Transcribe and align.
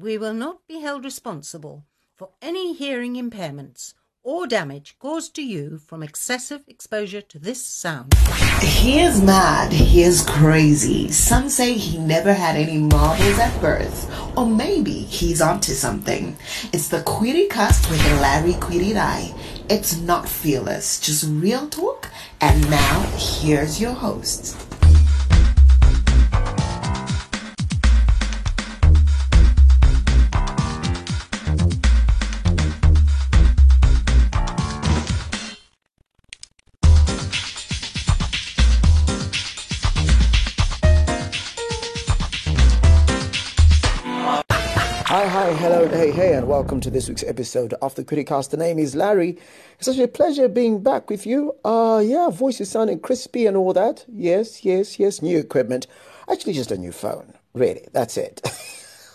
We 0.00 0.16
will 0.16 0.32
not 0.32 0.64
be 0.68 0.78
held 0.78 1.04
responsible 1.04 1.84
for 2.14 2.30
any 2.40 2.72
hearing 2.72 3.16
impairments 3.16 3.94
or 4.22 4.46
damage 4.46 4.94
caused 5.00 5.34
to 5.34 5.42
you 5.42 5.78
from 5.78 6.04
excessive 6.04 6.62
exposure 6.68 7.20
to 7.20 7.36
this 7.40 7.60
sound. 7.60 8.14
He 8.62 9.00
is 9.00 9.20
mad. 9.20 9.72
He 9.72 10.02
is 10.02 10.24
crazy. 10.24 11.10
Some 11.10 11.48
say 11.48 11.72
he 11.72 11.98
never 11.98 12.32
had 12.32 12.54
any 12.54 12.78
marbles 12.78 13.40
at 13.40 13.60
birth. 13.60 14.08
Or 14.36 14.46
maybe 14.46 14.92
he's 14.92 15.40
onto 15.40 15.72
something. 15.72 16.36
It's 16.72 16.86
the 16.86 17.00
KwiriCast 17.00 17.90
with 17.90 18.20
Larry 18.20 18.54
Eye. 18.96 19.34
It's 19.68 19.96
not 19.96 20.28
fearless, 20.28 21.00
just 21.00 21.24
real 21.28 21.68
talk. 21.68 22.08
And 22.40 22.70
now, 22.70 23.00
here's 23.16 23.80
your 23.80 23.94
host. 23.94 24.67
Hi, 45.48 45.54
hello, 45.54 45.84
and 45.84 45.94
hey, 45.94 46.10
hey, 46.10 46.34
and 46.34 46.46
welcome 46.46 46.78
to 46.80 46.90
this 46.90 47.08
week's 47.08 47.24
episode 47.24 47.72
of 47.80 47.94
the 47.94 48.04
KwiriCast. 48.04 48.50
The 48.50 48.58
name 48.58 48.78
is 48.78 48.94
Larry. 48.94 49.38
It's 49.78 49.86
such 49.86 49.96
a 49.96 50.06
pleasure 50.06 50.46
being 50.46 50.82
back 50.82 51.08
with 51.08 51.24
you. 51.26 51.54
Uh, 51.64 52.02
yeah, 52.04 52.28
voice 52.28 52.60
is 52.60 52.70
sounding 52.70 53.00
crispy 53.00 53.46
and 53.46 53.56
all 53.56 53.72
that. 53.72 54.04
Yes, 54.08 54.62
yes, 54.62 54.98
yes, 54.98 55.22
new 55.22 55.38
equipment. 55.38 55.86
Actually, 56.30 56.52
just 56.52 56.70
a 56.70 56.76
new 56.76 56.92
phone. 56.92 57.32
Really, 57.54 57.88
that's 57.94 58.18
it. 58.18 58.46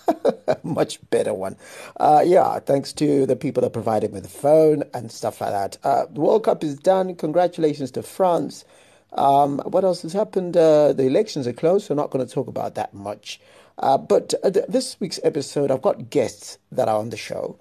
Much 0.63 1.07
better 1.11 1.35
one. 1.35 1.55
Uh, 1.97 2.23
yeah, 2.25 2.57
thanks 2.57 2.93
to 2.93 3.27
the 3.27 3.35
people 3.35 3.61
that 3.61 3.69
provided 3.71 4.11
me 4.11 4.19
the 4.19 4.27
phone 4.27 4.81
and 4.91 5.11
stuff 5.11 5.39
like 5.39 5.51
that. 5.51 5.77
Uh, 5.83 6.07
the 6.11 6.19
World 6.19 6.45
Cup 6.45 6.63
is 6.63 6.79
done. 6.79 7.13
Congratulations 7.13 7.91
to 7.91 8.01
France. 8.01 8.65
Um, 9.11 9.59
what 9.65 9.83
else 9.83 10.01
has 10.01 10.13
happened? 10.13 10.57
Uh, 10.57 10.93
the 10.93 11.03
elections 11.03 11.45
are 11.45 11.53
closed, 11.53 11.85
so 11.85 11.91
I'm 11.91 11.97
not 11.97 12.09
going 12.09 12.25
to 12.25 12.33
talk 12.33 12.47
about 12.47 12.73
that 12.73 12.91
much. 12.95 13.39
Uh, 13.79 13.97
but 13.97 14.33
uh, 14.43 14.51
th- 14.51 14.65
this 14.67 14.97
week's 14.99 15.19
episode, 15.23 15.71
I've 15.71 15.81
got 15.81 16.09
guests 16.09 16.57
that 16.71 16.87
are 16.87 16.99
on 16.99 17.09
the 17.09 17.17
show, 17.17 17.57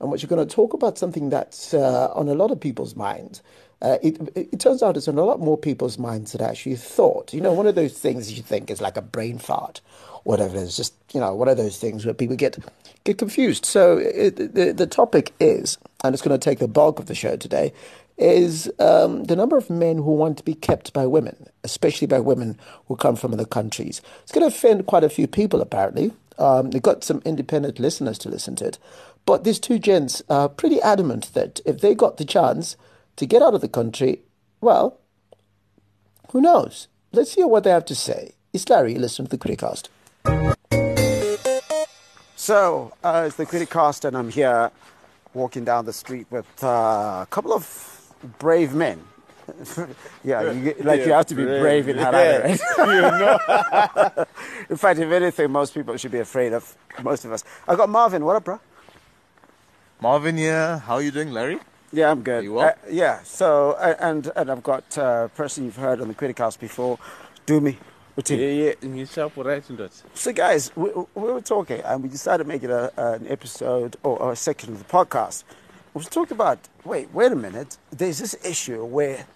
and 0.00 0.10
we're 0.10 0.18
going 0.18 0.46
to 0.46 0.54
talk 0.54 0.72
about 0.72 0.98
something 0.98 1.30
that's 1.30 1.74
uh, 1.74 2.12
on 2.14 2.28
a 2.28 2.34
lot 2.34 2.50
of 2.50 2.60
people's 2.60 2.94
minds. 2.96 3.42
Uh, 3.82 3.98
it, 4.02 4.18
it, 4.34 4.48
it 4.52 4.60
turns 4.60 4.82
out 4.82 4.96
it's 4.96 5.08
on 5.08 5.18
a 5.18 5.24
lot 5.24 5.38
more 5.40 5.58
people's 5.58 5.98
minds 5.98 6.32
than 6.32 6.40
I 6.40 6.50
actually 6.50 6.76
thought. 6.76 7.34
You 7.34 7.40
know, 7.40 7.52
one 7.52 7.66
of 7.66 7.74
those 7.74 7.98
things 7.98 8.32
you 8.32 8.42
think 8.42 8.70
is 8.70 8.80
like 8.80 8.96
a 8.96 9.02
brain 9.02 9.38
fart, 9.38 9.80
whatever 10.26 10.56
it 10.56 10.62
is, 10.62 10.76
just, 10.76 10.94
you 11.12 11.20
know, 11.20 11.34
one 11.34 11.48
of 11.48 11.56
those 11.56 11.78
things 11.78 12.04
where 12.04 12.14
people 12.14 12.36
get, 12.36 12.58
get 13.04 13.18
confused. 13.18 13.64
So 13.64 13.98
it, 13.98 14.36
the, 14.36 14.72
the 14.72 14.86
topic 14.86 15.32
is, 15.38 15.78
and 16.02 16.14
it's 16.14 16.22
going 16.22 16.38
to 16.38 16.44
take 16.44 16.58
the 16.58 16.68
bulk 16.68 16.98
of 16.98 17.06
the 17.06 17.14
show 17.14 17.36
today, 17.36 17.72
is 18.18 18.70
um, 18.78 19.24
the 19.24 19.36
number 19.36 19.56
of 19.56 19.70
men 19.70 19.98
who 19.98 20.14
want 20.14 20.38
to 20.38 20.42
be 20.42 20.54
kept 20.54 20.92
by 20.92 21.06
women, 21.06 21.48
especially 21.64 22.06
by 22.06 22.18
women 22.18 22.58
who 22.88 22.96
come 22.96 23.14
from 23.14 23.32
other 23.32 23.44
countries. 23.44 24.00
It's 24.22 24.32
going 24.32 24.48
to 24.48 24.54
offend 24.54 24.86
quite 24.86 25.04
a 25.04 25.08
few 25.08 25.26
people, 25.26 25.60
apparently. 25.60 26.12
Um, 26.38 26.70
they've 26.70 26.82
got 26.82 27.04
some 27.04 27.22
independent 27.24 27.78
listeners 27.78 28.18
to 28.18 28.28
listen 28.28 28.56
to 28.56 28.66
it. 28.66 28.78
But 29.26 29.44
these 29.44 29.58
two 29.58 29.78
gents 29.78 30.22
are 30.28 30.48
pretty 30.48 30.80
adamant 30.82 31.32
that 31.34 31.60
if 31.64 31.80
they 31.80 31.94
got 31.94 32.16
the 32.16 32.24
chance 32.24 32.76
to 33.16 33.26
get 33.26 33.42
out 33.42 33.54
of 33.54 33.60
the 33.60 33.68
country, 33.68 34.22
well, 34.60 34.98
who 36.30 36.40
knows? 36.40 36.88
Let's 37.12 37.34
hear 37.34 37.46
what 37.46 37.64
they 37.64 37.70
have 37.70 37.84
to 37.86 37.94
say. 37.94 38.32
It's 38.52 38.68
Larry, 38.68 38.94
listen 38.94 39.26
to 39.26 39.30
the 39.30 39.38
KwiriCast. 39.38 39.88
So, 42.46 42.92
uh, 43.02 43.24
it's 43.26 43.34
the 43.34 43.44
KwiriCast, 43.44 44.04
and 44.04 44.16
I'm 44.16 44.30
here 44.30 44.70
walking 45.34 45.64
down 45.64 45.84
the 45.84 45.92
street 45.92 46.28
with 46.30 46.46
uh, 46.62 47.22
a 47.22 47.26
couple 47.28 47.52
of 47.52 48.14
brave 48.38 48.72
men. 48.72 49.02
yeah, 50.24 50.52
you 50.52 50.62
get, 50.62 50.84
like 50.84 51.04
you 51.04 51.12
have 51.12 51.26
to 51.26 51.34
be 51.34 51.44
brave, 51.44 51.88
in 51.88 51.96
Harare, 51.96 52.44
right? 52.44 52.60
you 52.78 53.00
know? 53.00 54.26
in 54.70 54.76
fact, 54.76 55.00
if 55.00 55.10
anything, 55.10 55.50
most 55.50 55.74
people 55.74 55.96
should 55.96 56.12
be 56.12 56.20
afraid 56.20 56.52
of 56.52 56.76
most 57.02 57.24
of 57.24 57.32
us. 57.32 57.42
I've 57.66 57.78
got 57.78 57.88
Marvyn. 57.88 58.24
What 58.24 58.36
up, 58.36 58.44
bro? 58.44 58.60
Marvyn 60.00 60.36
here. 60.36 60.78
How 60.78 60.94
are 60.94 61.02
you 61.02 61.10
doing, 61.10 61.32
Larry? 61.32 61.58
Yeah, 61.92 62.10
I'm 62.12 62.22
good. 62.22 62.44
You 62.44 62.52
well? 62.54 62.68
Uh, 62.68 62.72
yeah. 62.90 63.22
So, 63.24 63.72
uh, 63.72 63.94
and 63.98 64.30
and 64.36 64.50
I've 64.50 64.62
got 64.62 64.96
a 64.96 65.30
person 65.34 65.64
you've 65.64 65.76
heard 65.76 66.00
on 66.00 66.06
the 66.06 66.14
KwiriCast 66.14 66.60
before, 66.60 66.98
Dumi. 67.44 67.76
Yeah, 68.28 68.46
yeah. 68.64 68.72
In 68.82 68.96
your 68.96 69.06
shop. 69.06 69.32
So, 70.14 70.32
guys, 70.32 70.74
we, 70.74 70.90
we 71.14 71.32
were 71.32 71.40
talking, 71.42 71.80
and 71.82 72.02
we 72.02 72.08
decided 72.08 72.44
to 72.44 72.48
make 72.48 72.62
it 72.62 72.70
a, 72.70 72.90
an 73.14 73.26
episode 73.28 73.96
or, 74.02 74.18
or 74.18 74.32
a 74.32 74.36
section 74.36 74.72
of 74.72 74.78
the 74.78 74.84
podcast. 74.84 75.44
We 75.92 76.02
talked 76.04 76.30
about. 76.30 76.58
Wait, 76.84 77.12
wait 77.12 77.32
a 77.32 77.36
minute. 77.36 77.76
There's 77.90 78.18
this 78.18 78.34
issue 78.44 78.84
where, 78.84 79.26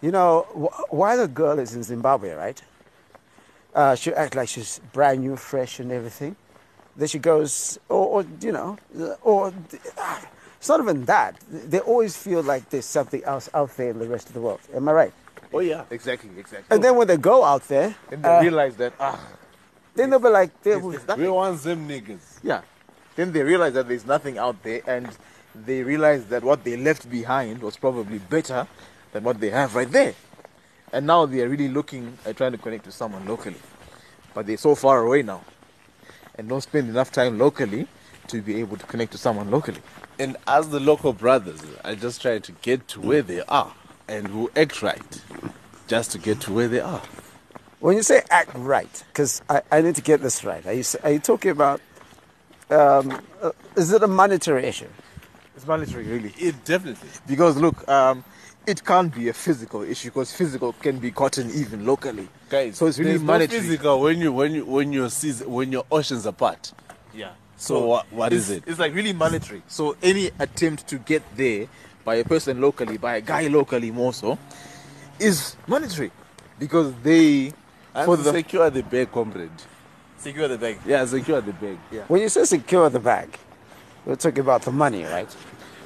you 0.00 0.10
know, 0.10 0.42
wh- 0.52 0.92
while 0.92 1.20
a 1.20 1.28
girl 1.28 1.58
is 1.58 1.74
in 1.74 1.82
Zimbabwe, 1.82 2.32
right? 2.32 2.60
Uh, 3.74 3.94
she 3.94 4.12
act 4.12 4.34
like 4.34 4.48
she's 4.48 4.80
brand 4.92 5.20
new, 5.20 5.36
fresh, 5.36 5.78
and 5.80 5.92
everything. 5.92 6.34
Then 6.96 7.08
she 7.08 7.18
goes, 7.18 7.78
or, 7.88 8.06
or 8.06 8.26
you 8.40 8.52
know, 8.52 8.78
or 9.22 9.52
ah, 9.98 10.22
it's 10.58 10.68
not 10.68 10.80
even 10.80 11.04
that. 11.04 11.36
They 11.50 11.80
always 11.80 12.16
feel 12.16 12.42
like 12.42 12.70
there's 12.70 12.86
something 12.86 13.22
else 13.24 13.50
out 13.52 13.76
there 13.76 13.90
in 13.90 13.98
the 13.98 14.08
rest 14.08 14.28
of 14.28 14.34
the 14.34 14.40
world. 14.40 14.60
Am 14.74 14.88
I 14.88 14.92
right? 14.92 15.12
Oh 15.56 15.60
yeah, 15.60 15.84
exactly, 15.90 16.30
exactly. 16.38 16.66
And 16.74 16.84
then 16.84 16.96
when 16.96 17.06
they 17.06 17.16
go 17.16 17.42
out 17.42 17.66
there, 17.66 17.94
Then 18.10 18.20
they 18.20 18.28
uh, 18.28 18.42
realize 18.42 18.76
that 18.76 18.92
ah, 19.00 19.18
then 19.94 20.10
they'll 20.10 20.18
be 20.18 20.28
like, 20.28 20.62
they. 20.62 20.76
We 20.76 21.28
want 21.28 21.62
them 21.62 21.88
niggas. 21.88 22.40
Yeah. 22.42 22.60
Then 23.14 23.32
they 23.32 23.42
realize 23.42 23.72
that 23.72 23.88
there's 23.88 24.04
nothing 24.04 24.36
out 24.36 24.62
there, 24.62 24.82
and 24.86 25.08
they 25.54 25.82
realize 25.82 26.26
that 26.26 26.44
what 26.44 26.62
they 26.62 26.76
left 26.76 27.10
behind 27.10 27.62
was 27.62 27.78
probably 27.78 28.18
better 28.18 28.66
than 29.12 29.24
what 29.24 29.40
they 29.40 29.48
have 29.48 29.74
right 29.74 29.90
there. 29.90 30.14
And 30.92 31.06
now 31.06 31.24
they 31.24 31.40
are 31.40 31.48
really 31.48 31.68
looking 31.68 32.18
at 32.26 32.36
trying 32.36 32.52
to 32.52 32.58
connect 32.58 32.84
to 32.84 32.92
someone 32.92 33.24
locally, 33.26 33.56
but 34.34 34.46
they're 34.46 34.58
so 34.58 34.74
far 34.74 35.00
away 35.06 35.22
now, 35.22 35.42
and 36.34 36.50
don't 36.50 36.60
spend 36.60 36.90
enough 36.90 37.10
time 37.10 37.38
locally 37.38 37.88
to 38.26 38.42
be 38.42 38.60
able 38.60 38.76
to 38.76 38.84
connect 38.84 39.12
to 39.12 39.18
someone 39.18 39.50
locally. 39.50 39.80
And 40.18 40.36
as 40.46 40.68
the 40.68 40.80
local 40.80 41.14
brothers, 41.14 41.62
I 41.82 41.94
just 41.94 42.20
try 42.20 42.38
to 42.38 42.52
get 42.60 42.86
to 42.88 43.00
where 43.00 43.22
they 43.22 43.40
are 43.42 43.72
and 44.08 44.26
who 44.28 44.50
act 44.56 44.82
right 44.82 45.22
just 45.86 46.12
to 46.12 46.18
get 46.18 46.40
to 46.40 46.52
where 46.52 46.68
they 46.68 46.80
are. 46.80 47.02
when 47.80 47.96
you 47.96 48.02
say 48.02 48.22
act 48.30 48.50
right, 48.54 49.04
because 49.08 49.42
I, 49.48 49.62
I 49.70 49.80
need 49.80 49.94
to 49.96 50.02
get 50.02 50.20
this 50.20 50.44
right. 50.44 50.64
Are 50.66 50.72
you, 50.72 50.84
are 51.04 51.10
you 51.12 51.18
talking 51.18 51.50
about, 51.50 51.80
um, 52.70 53.22
uh, 53.42 53.52
is 53.76 53.92
it 53.92 54.02
a 54.02 54.08
monetary 54.08 54.64
issue? 54.64 54.88
It's 55.54 55.66
monetary, 55.66 56.04
really. 56.06 56.34
It 56.38 56.64
definitely. 56.64 57.08
Because 57.26 57.56
look, 57.56 57.86
um, 57.88 58.24
it 58.66 58.84
can't 58.84 59.14
be 59.14 59.28
a 59.28 59.32
physical 59.32 59.82
issue 59.82 60.08
because 60.08 60.32
physical 60.32 60.72
can 60.74 60.98
be 60.98 61.10
gotten 61.10 61.48
even 61.50 61.86
locally. 61.86 62.28
Guys, 62.48 62.76
so 62.76 62.86
it's 62.86 62.98
really 62.98 63.12
there's 63.12 63.22
no 63.22 63.26
monetary. 63.26 63.60
physical 63.60 64.00
when 64.00 64.20
you 64.20 64.32
when 64.32 64.54
you 64.54 64.64
when 64.66 64.92
your 64.92 65.08
seas 65.08 65.44
when 65.44 65.72
your 65.72 65.84
oceans 65.90 66.26
apart. 66.26 66.72
Yeah. 67.14 67.30
So 67.56 67.86
what 67.86 68.12
what 68.12 68.32
it's, 68.32 68.50
is 68.50 68.56
it? 68.58 68.64
It's 68.66 68.78
like 68.78 68.92
really 68.94 69.12
monetary. 69.12 69.62
So 69.66 69.96
any 70.02 70.30
attempt 70.38 70.88
to 70.88 70.98
get 70.98 71.22
there 71.36 71.68
by 72.06 72.14
a 72.14 72.24
person 72.24 72.60
locally, 72.60 72.96
by 72.96 73.16
a 73.16 73.20
guy 73.20 73.48
locally 73.48 73.90
more 73.90 74.14
so, 74.14 74.38
is 75.18 75.56
monetary. 75.66 76.12
Because 76.58 76.94
they 77.02 77.52
And 77.92 78.06
for 78.06 78.16
the 78.16 78.30
secure 78.32 78.70
the 78.70 78.82
bag, 78.84 79.10
comrade. 79.10 79.50
secure 80.16 80.46
the 80.48 80.56
bag. 80.56 80.78
Yeah, 80.86 81.04
secure 81.04 81.40
the 81.40 81.52
bag. 81.52 81.76
Yeah. 81.90 82.02
When 82.06 82.22
you 82.22 82.28
say 82.28 82.44
secure 82.44 82.88
the 82.88 83.00
bag, 83.00 83.36
we're 84.06 84.14
talking 84.14 84.38
about 84.38 84.62
the 84.62 84.70
money, 84.70 85.02
right? 85.02 85.28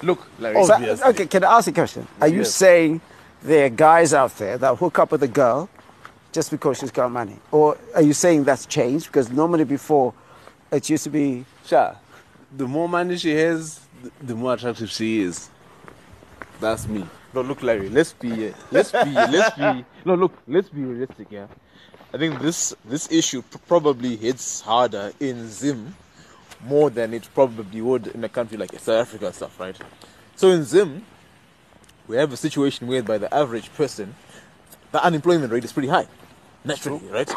Look, 0.02 0.28
Larry. 0.38 0.56
Oh, 0.58 0.66
so- 0.66 1.08
okay, 1.08 1.26
can 1.26 1.42
I 1.42 1.56
ask 1.56 1.68
a 1.68 1.72
question? 1.72 2.06
Are 2.20 2.28
you 2.28 2.44
saying 2.44 3.00
there 3.42 3.64
are 3.66 3.70
guys 3.70 4.12
out 4.12 4.36
there 4.36 4.58
that 4.58 4.76
hook 4.76 4.98
up 4.98 5.10
with 5.12 5.22
a 5.22 5.28
girl 5.28 5.70
just 6.32 6.50
because 6.50 6.78
she's 6.78 6.90
got 6.90 7.10
money? 7.10 7.36
Or 7.50 7.78
are 7.94 8.02
you 8.02 8.12
saying 8.12 8.44
that's 8.44 8.66
changed? 8.66 9.06
Because 9.06 9.30
normally 9.30 9.64
before, 9.64 10.12
it 10.70 10.88
used 10.90 11.04
to 11.04 11.10
be 11.10 11.46
Sure. 11.64 11.96
The 12.56 12.66
more 12.68 12.88
money 12.88 13.16
she 13.16 13.30
has, 13.36 13.80
the, 14.02 14.10
the 14.26 14.34
more 14.34 14.54
attractive 14.54 14.90
she 14.90 15.22
is. 15.22 15.48
That's 16.60 16.86
me. 16.86 17.04
No, 17.32 17.40
look, 17.42 17.62
Larry. 17.62 17.88
Let's 17.88 18.12
be, 18.12 18.52
let's 18.70 18.92
be, 18.92 19.10
let's 19.12 19.56
be. 19.56 19.84
No, 20.04 20.14
look. 20.14 20.32
Let's 20.46 20.68
be 20.68 20.82
realistic. 20.82 21.28
Yeah. 21.30 21.46
I 22.12 22.18
think 22.18 22.40
this 22.40 22.74
this 22.84 23.10
issue 23.10 23.42
pr- 23.42 23.58
probably 23.68 24.16
hits 24.16 24.60
harder 24.60 25.12
in 25.20 25.48
Zim 25.48 25.94
more 26.64 26.90
than 26.90 27.14
it 27.14 27.28
probably 27.34 27.80
would 27.80 28.08
in 28.08 28.22
a 28.24 28.28
country 28.28 28.58
like 28.58 28.72
South 28.72 29.00
Africa 29.06 29.26
and 29.26 29.34
stuff, 29.34 29.58
right? 29.58 29.76
So 30.36 30.50
in 30.50 30.64
Zim, 30.64 31.04
we 32.08 32.16
have 32.16 32.32
a 32.32 32.36
situation 32.36 32.86
where 32.88 33.02
by 33.02 33.18
the 33.18 33.32
average 33.32 33.72
person, 33.74 34.14
the 34.92 35.02
unemployment 35.02 35.52
rate 35.52 35.64
is 35.64 35.72
pretty 35.72 35.88
high, 35.88 36.06
naturally, 36.64 37.06
right? 37.08 37.32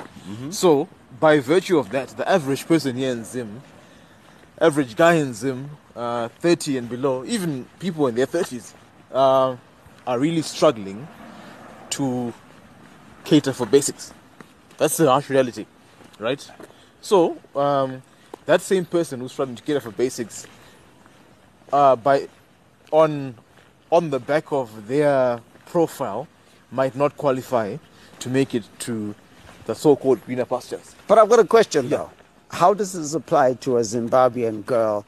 So 0.49 0.89
by 1.19 1.39
virtue 1.39 1.77
of 1.77 1.91
that, 1.91 2.09
the 2.09 2.27
average 2.27 2.67
person 2.67 2.97
here 2.97 3.11
in 3.11 3.23
Zim, 3.23 3.61
average 4.59 4.95
guy 4.95 5.13
in 5.13 5.33
Zim, 5.33 5.69
uh, 5.95 6.27
30 6.39 6.77
and 6.79 6.89
below, 6.89 7.23
even 7.25 7.65
people 7.79 8.07
in 8.07 8.15
their 8.15 8.27
30s, 8.27 8.73
uh, 9.13 9.55
are 10.05 10.19
really 10.19 10.41
struggling 10.41 11.07
to 11.91 12.33
cater 13.23 13.53
for 13.53 13.65
basics. 13.65 14.13
That's 14.77 14.97
the 14.97 15.09
harsh 15.09 15.29
reality, 15.29 15.65
right? 16.19 16.49
So, 17.01 17.37
um, 17.55 18.01
that 18.45 18.61
same 18.61 18.85
person 18.85 19.19
who's 19.19 19.31
struggling 19.31 19.55
to 19.55 19.63
cater 19.63 19.79
for 19.79 19.91
basics, 19.91 20.45
uh, 21.71 21.95
by 21.95 22.27
on 22.91 23.35
on 23.91 24.09
the 24.09 24.19
back 24.19 24.51
of 24.51 24.87
their 24.87 25.39
profile, 25.67 26.27
might 26.71 26.95
not 26.95 27.15
qualify 27.15 27.77
to 28.19 28.29
make 28.29 28.55
it 28.55 28.63
to 28.79 29.13
the 29.65 29.75
so-called 29.75 30.23
greener 30.25 30.45
pastures. 30.45 30.95
But 31.07 31.19
I've 31.19 31.29
got 31.29 31.39
a 31.39 31.45
question 31.45 31.89
though. 31.89 32.09
How 32.49 32.73
does 32.73 32.93
this 32.93 33.13
apply 33.13 33.55
to 33.55 33.77
a 33.77 33.81
Zimbabwean 33.81 34.65
girl 34.65 35.05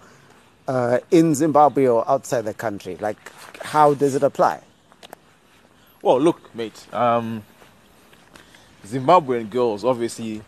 uh, 0.68 1.00
in 1.12 1.36
Zimbabwe 1.36 1.88
or 1.88 2.10
outside 2.10 2.42
the 2.42 2.54
country? 2.54 2.98
Like, 2.98 3.32
how 3.62 3.94
does 3.94 4.16
it 4.16 4.24
apply? 4.24 4.62
Well, 6.02 6.20
look, 6.20 6.54
mate. 6.56 6.86
Um, 6.94 7.44
Zimbabwean 8.86 9.50
girls, 9.50 9.84
obviously, 9.84 10.42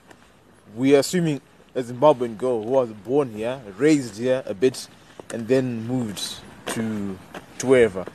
we 0.75 0.95
are 0.95 0.99
assuming 0.99 1.41
a 1.73 1.81
Zimbabwean 1.81 2.37
girl 2.37 2.63
who 2.63 2.69
was 2.69 2.89
born 2.89 3.33
here, 3.33 3.59
raised 3.77 4.17
here 4.17 4.43
a 4.45 4.53
bit, 4.53 4.87
and 5.31 5.47
then 5.47 5.87
moved 5.87 6.21
to 6.67 7.17
to 7.59 7.67
wherever, 7.67 8.05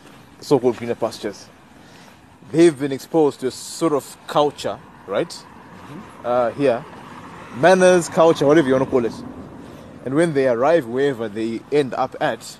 so-called 0.40 0.76
greener 0.76 0.94
pastures. 0.94 1.48
They've 2.52 2.78
been 2.78 2.92
exposed 2.92 3.40
to 3.40 3.48
a 3.48 3.50
sort 3.50 3.92
of 3.92 4.16
culture, 4.26 4.78
right? 5.06 5.36
Uh, 6.24 6.50
here, 6.52 6.84
manners, 7.56 8.08
culture, 8.08 8.46
whatever 8.46 8.68
you 8.68 8.74
want 8.74 8.84
to 8.84 8.90
call 8.90 9.04
it. 9.04 9.12
And 10.04 10.14
when 10.14 10.34
they 10.34 10.48
arrive 10.48 10.86
wherever 10.86 11.28
they 11.28 11.60
end 11.70 11.94
up 11.94 12.16
at, 12.20 12.58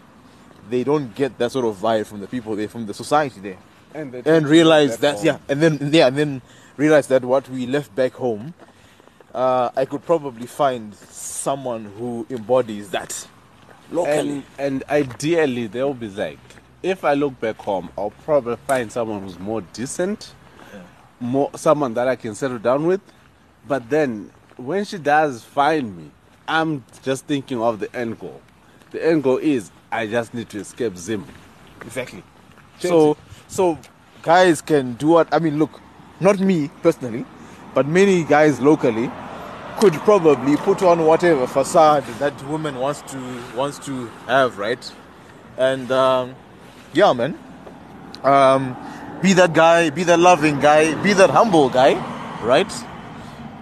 they 0.71 0.85
don't 0.85 1.15
get 1.15 1.39
that 1.39 1.53
sort 1.53 1.65
of 1.65 1.77
vibe 1.77 2.07
from 2.07 2.21
the 2.21 2.29
people 2.29 2.55
there, 2.57 2.69
from 2.69 2.87
the 2.87 2.95
society 2.95 3.41
there. 3.41 3.59
And, 3.95 4.13
they 4.13 4.23
and 4.25 4.49
realize 4.49 4.97
that 4.99 5.17
back 5.17 5.25
yeah 5.25 5.37
and 5.51 5.61
then 5.61 5.91
yeah 5.93 6.07
and 6.07 6.17
then 6.17 6.43
realize 6.79 7.09
that 7.09 7.23
what 7.27 7.47
we 7.51 7.67
left 7.67 7.95
back 7.95 8.15
home 8.15 8.55
uh, 9.35 9.69
i 9.77 9.85
could 9.85 10.03
probably 10.07 10.47
find 10.47 10.95
someone 10.95 11.85
who 11.99 12.27
embodies 12.31 12.89
that 12.89 13.27
locally. 13.93 14.45
And, 14.59 14.83
and 14.83 14.85
ideally, 14.89 15.67
they'll 15.67 15.95
be 15.95 16.09
like, 16.09 16.39
if 16.83 17.05
I 17.05 17.15
look 17.15 17.39
back 17.41 17.57
home, 17.57 17.91
I'll 17.97 18.11
probably 18.11 18.57
find 18.57 18.91
someone 18.91 19.23
who's 19.23 19.39
more 19.39 19.61
decent, 19.61 20.35
more 21.21 21.51
someone 21.55 21.95
that 21.95 22.09
I 22.09 22.17
can 22.17 22.35
settle 22.35 22.59
down 22.59 22.87
with. 22.87 23.01
But 23.67 23.89
then, 23.89 24.31
when 24.57 24.85
she 24.85 24.99
does 24.99 25.45
find 25.45 25.97
me, 25.97 26.11
I'm 26.49 26.85
just 27.03 27.27
thinking 27.27 27.61
of 27.61 27.81
the 27.81 27.95
end 27.97 28.19
goal. 28.19 28.41
The 28.91 29.05
end 29.07 29.23
goal 29.23 29.39
is 29.39 29.71
I 29.91 30.07
just 30.07 30.35
need 30.35 30.49
to 30.51 30.59
escape 30.61 30.97
Zim. 30.97 31.27
exactly. 31.83 32.23
So 32.79 33.17
so 33.49 33.79
guys 34.23 34.63
can 34.63 34.95
do 34.95 35.09
what 35.09 35.29
i 35.33 35.39
mean 35.39 35.59
look 35.59 35.81
not 36.21 36.39
me 36.39 36.71
personally 36.81 37.25
but 37.75 37.87
many 37.87 38.23
guys 38.25 38.61
locally 38.61 39.11
could 39.81 39.93
probably 40.05 40.57
put 40.59 40.83
on 40.83 41.05
whatever 41.05 41.47
facade 41.47 42.05
that 42.19 42.33
woman 42.47 42.77
wants 42.77 43.03
to 43.03 43.19
wants 43.57 43.79
to 43.81 44.07
have 44.27 44.59
right? 44.59 44.93
And 45.59 45.91
um, 45.91 46.35
yeah 46.93 47.13
man. 47.13 47.39
Um, 48.23 48.77
be 49.21 49.33
that 49.33 49.53
guy 49.55 49.91
be 49.91 50.05
that 50.05 50.21
loving 50.21 50.61
guy 50.61 50.95
be 51.03 51.13
that 51.15 51.31
humble 51.31 51.69
guy 51.69 51.95
right 52.45 52.71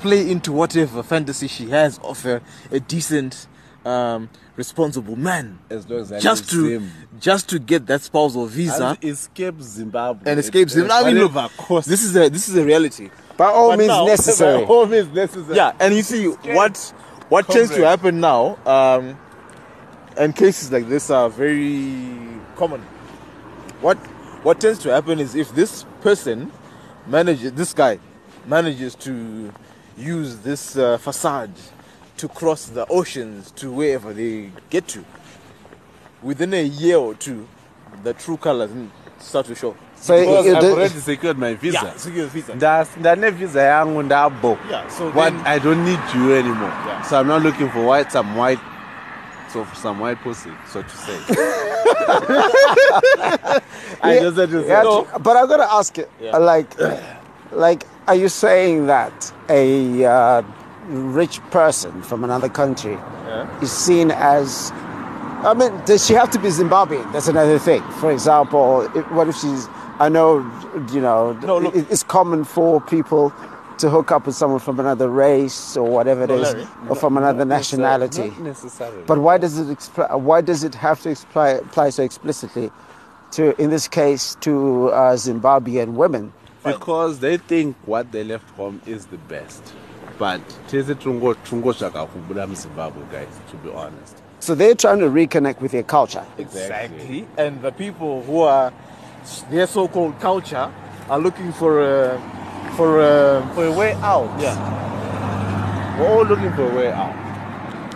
play 0.00 0.30
into 0.30 0.52
whatever 0.52 1.02
fantasy 1.02 1.46
she 1.48 1.68
has 1.70 1.98
of 1.98 2.24
a, 2.26 2.40
a 2.70 2.80
decent 2.80 3.46
um, 3.84 4.28
responsible 4.56 5.16
man 5.16 5.58
As 5.70 5.88
long 5.88 6.00
as 6.00 6.12
I 6.12 6.18
just 6.18 6.50
to 6.50 6.68
Zim. 6.68 6.90
just 7.18 7.48
to 7.50 7.58
get 7.58 7.86
that 7.86 8.02
spousal 8.02 8.46
visa 8.46 8.98
And 9.00 9.04
escape 9.04 9.60
Zimbabwe. 9.60 10.30
and 10.30 10.38
escape 10.40 10.68
Zim. 10.68 10.90
I 10.90 11.04
mean, 11.04 11.18
look, 11.24 11.32
this 11.84 12.02
is 12.04 12.14
a 12.16 12.28
this 12.28 12.48
is 12.48 12.56
a 12.56 12.64
reality. 12.64 13.10
By 13.38 13.46
all 13.46 13.70
But 13.70 13.78
means 13.78 13.88
now- 13.88 14.04
necessary. 14.16 14.64
By 14.64 14.68
all 14.72 14.86
means 14.86 15.08
necessary. 15.14 15.56
Yeah, 15.56 15.72
and 15.80 15.94
you 15.94 16.02
see 16.02 16.26
what 16.26 16.76
what 17.30 17.46
tends 17.48 17.70
to 17.70 17.86
happen 17.86 18.20
now, 18.20 18.58
um, 18.66 19.16
and 20.18 20.34
cases 20.36 20.70
like 20.72 20.88
this 20.88 21.08
are 21.10 21.30
very 21.30 22.06
common. 22.56 22.80
What 23.80 23.96
what 24.42 24.60
tends 24.60 24.78
to 24.80 24.90
happen 24.92 25.20
is 25.20 25.34
if 25.34 25.54
this 25.54 25.86
person 26.02 26.50
manages, 27.06 27.52
this 27.52 27.72
guy 27.72 27.98
manages 28.46 28.94
to 28.96 29.50
use 30.00 30.36
this 30.38 30.76
uh, 30.76 30.98
facade 30.98 31.52
to 32.16 32.28
cross 32.28 32.66
the 32.66 32.86
oceans 32.88 33.50
to 33.52 33.70
wherever 33.70 34.12
they 34.12 34.50
get 34.70 34.86
to, 34.88 35.04
within 36.22 36.52
a 36.54 36.62
year 36.62 36.96
or 36.96 37.14
two, 37.14 37.46
the 38.02 38.12
true 38.14 38.36
colors 38.36 38.70
start 39.18 39.46
to 39.46 39.54
show. 39.54 39.74
So 39.96 40.18
Because 40.18 40.46
you 40.46 40.56
I've 40.56 40.64
already 40.64 40.98
secured 41.00 41.38
my 41.38 41.54
visa. 41.54 41.78
Yeah, 41.84 41.96
secure 41.96 42.26
visa. 42.26 42.52
Nda- 42.52 42.86
ndane 42.98 43.30
visa 43.30 43.60
yangu 43.62 44.02
ndabo 44.02 44.58
Yeah, 44.70 44.88
so 44.88 45.04
what 45.10 45.14
then- 45.32 45.42
i 45.46 45.58
don't 45.58 45.84
need 45.84 46.00
you 46.14 46.34
anymore 46.36 46.72
Yeah. 46.86 47.02
so 47.02 47.20
i'm 47.20 47.26
not 47.28 47.42
looking 47.42 47.68
for 47.70 47.84
white 47.84 48.10
some 48.10 48.34
white 48.40 48.60
so 49.52 49.64
for 49.64 49.76
some 49.76 50.00
white 50.04 50.18
pussy 50.22 50.50
so 50.72 50.82
to 50.82 50.96
say 50.96 51.18
i 54.02 54.14
Yeah, 54.14 54.20
just 54.20 54.36
had 54.38 54.50
to 54.50 54.62
say 54.62 54.68
yeah, 54.68 54.82
no. 54.82 55.06
But 55.20 55.36
I 55.36 55.46
gotta 55.46 55.70
ask 55.70 55.98
it, 55.98 56.08
Yeah. 56.20 56.38
like, 56.38 56.70
like, 57.52 57.84
are 58.08 58.14
you 58.14 58.28
saying 58.28 58.86
that 58.86 59.32
a 59.48 60.04
uh, 60.04 60.42
rich 60.88 61.40
person 61.50 62.02
from 62.02 62.24
another 62.24 62.48
country 62.48 62.98
is 63.62 63.70
seen 63.72 64.10
as? 64.10 64.70
I 65.42 65.54
mean, 65.54 65.72
does 65.86 66.04
she 66.06 66.12
have 66.14 66.30
to 66.32 66.38
be 66.38 66.48
Zimbabwean? 66.48 67.10
That's 67.12 67.28
another 67.28 67.58
thing. 67.58 67.82
For 68.00 68.10
example, 68.12 68.82
if, 68.96 69.10
what 69.12 69.28
if 69.28 69.36
she's? 69.36 69.68
I 69.98 70.08
know, 70.08 70.38
you 70.92 71.00
know, 71.00 71.32
No, 71.44 71.58
look. 71.58 71.74
it- 71.76 71.86
it's 71.90 72.02
common 72.02 72.44
for 72.44 72.80
people 72.80 73.32
to 73.78 73.88
hook 73.88 74.10
up 74.10 74.26
with 74.26 74.34
someone 74.34 74.60
from 74.60 74.78
another 74.80 75.08
race 75.08 75.76
or 75.76 75.88
whatever 75.90 76.24
it 76.24 76.28
No, 76.28 76.36
is, 76.36 76.52
Larry. 76.54 76.66
or 76.88 76.96
from 76.96 77.16
another 77.16 77.44
nationality. 77.46 78.28
not 78.30 78.40
necessarily 78.40 79.02
But 79.06 79.18
why 79.20 79.38
does 79.38 79.58
it 79.58 79.68
expl- 79.68 80.20
why 80.20 80.40
does 80.42 80.64
it 80.64 80.74
have 80.74 81.00
to 81.02 81.12
apply, 81.12 81.48
apply 81.50 81.90
so 81.90 82.02
explicitly 82.02 82.70
to, 83.32 83.58
in 83.62 83.70
this 83.70 83.88
case, 83.88 84.36
to 84.40 84.88
uh, 84.90 85.14
Zimbabwean 85.16 85.92
women? 85.94 86.32
Because 86.64 87.18
they 87.20 87.36
think 87.36 87.76
what 87.86 88.12
they 88.12 88.24
left 88.24 88.50
home 88.56 88.80
is 88.86 89.06
the 89.06 89.18
best 89.18 89.74
but 90.18 90.40
tese 90.66 90.94
tungo 90.94 91.34
tungo 91.34 91.72
zvakakubuda 91.72 92.46
muzimbabwe 92.46 93.02
guys 93.10 93.40
to 93.50 93.56
be 93.56 93.70
honest 93.70 94.16
So 94.42 94.54
they're 94.54 94.74
trying 94.74 95.00
to 95.00 95.10
reconnect 95.10 95.60
with 95.60 95.72
their 95.72 95.82
culture. 95.82 96.24
Exactly. 96.38 97.26
And 97.36 97.60
the 97.60 97.72
people 97.72 98.22
who 98.22 98.40
are 98.40 98.72
their 99.50 99.66
so-called 99.66 100.18
culture 100.18 100.72
are 101.10 101.18
looking 101.18 101.52
for 101.52 101.82
a 101.82 102.18
for 102.76 103.00
a 103.00 103.52
for 103.54 103.66
a 103.66 103.72
way 103.72 103.92
out 103.94 104.30
yeah. 104.40 104.56
we're 105.98 106.08
all 106.08 106.24
looking 106.24 106.52
for 106.54 106.70
a 106.70 106.74
way 106.74 106.90
out 106.90 107.29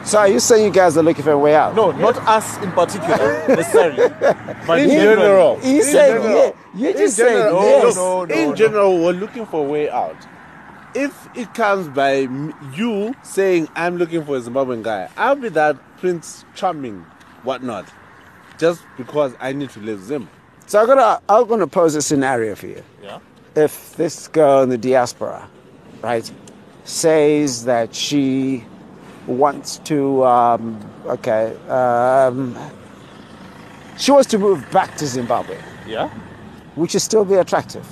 So 0.05 0.19
are 0.19 0.29
you 0.29 0.39
saying 0.39 0.65
you 0.67 0.71
guys 0.71 0.97
are 0.99 1.03
looking 1.03 1.25
for 1.25 1.33
a 1.33 1.39
way 1.39 1.55
out? 1.55 1.75
No, 1.75 1.91
not 1.93 2.17
us 2.29 2.59
in 2.63 2.71
particular 2.73 3.17
necessarily, 3.49 4.09
but 4.67 4.79
In 4.79 4.91
generally. 4.91 5.17
general. 5.17 5.61
You 5.63 5.77
In 5.79 5.83
said 5.83 6.23
yeah. 6.23 6.53
You 6.79 6.91
In 6.91 6.97
just 6.99 7.17
said 7.17 7.51
yes. 7.53 7.97
no, 7.97 8.25
no, 8.25 8.35
in 8.35 8.49
no. 8.51 8.55
general, 8.55 8.99
we're 9.03 9.13
looking 9.13 9.47
for 9.47 9.65
a 9.65 9.69
way 9.69 9.89
out. 9.89 10.17
If 10.95 11.29
it 11.35 11.55
comes 11.55 11.89
by 11.89 12.29
you 12.75 13.15
saying, 13.23 13.69
I'm 13.75 13.97
looking 13.97 14.25
for 14.25 14.37
a 14.37 14.41
Zimbabwean 14.41 14.83
guy, 14.83 15.09
I'll 15.17 15.37
be 15.37 15.49
that 15.51 15.77
Prince 15.99 16.45
Charming, 16.55 17.05
whatnot, 17.43 17.89
just 18.59 18.83
because 18.99 19.35
I 19.41 19.53
need 19.53 19.71
to 19.71 19.81
leave 19.81 20.03
Zim. 20.03 20.29
So 20.67 20.81
I'm 20.81 20.87
gonna 20.87 21.21
I'm 21.29 21.47
gonna 21.49 21.67
pose 21.67 21.95
a 21.95 22.03
scenario 22.03 22.55
for 22.55 22.67
you. 22.67 22.83
Yeah. 23.03 23.21
If 23.57 23.97
this 23.97 24.29
girl 24.29 24.63
in 24.63 24.69
the 24.69 24.79
diaspora, 24.79 25.49
right, 26.03 26.31
says 26.85 27.65
that 27.65 27.95
she 27.95 28.65
wants 29.27 29.79
to, 29.85 30.25
um, 30.25 30.79
okay, 31.07 31.57
um, 31.69 32.57
she 33.97 34.11
wants 34.13 34.29
to 34.31 34.39
move 34.39 34.69
back 34.71 34.97
to 34.97 35.07
Zimbabwe, 35.07 35.59
Yeah. 35.87 36.11
would 36.77 36.91
she 36.91 36.99
still 36.99 37.25
be 37.25 37.35
attractive? 37.35 37.87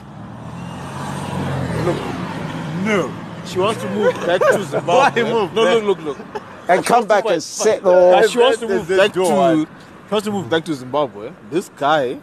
Look, 1.86 1.96
no. 2.84 3.12
She 3.46 3.58
wants 3.58 3.82
to 3.82 3.90
move 3.90 4.14
back 4.26 4.40
to 4.40 4.62
Zimbabwe. 4.70 5.22
Why 5.22 5.30
move 5.32 5.52
No, 5.54 5.78
look, 5.78 5.98
look, 5.98 6.18
look. 6.18 6.42
And 6.68 6.84
come 6.86 7.06
back 7.06 7.24
and 7.26 7.42
settle. 7.42 8.22
she 8.28 8.38
wants 8.38 8.58
to 8.60 8.68
move 8.68 8.88
back 8.88 9.12
to 9.14 9.24
she 9.24 10.14
wants 10.14 10.24
to 10.26 10.30
move 10.32 10.48
back 10.50 10.64
to 10.66 10.74
Zimbabwe. 10.74 11.32
This 11.50 11.70
guy 11.70 12.18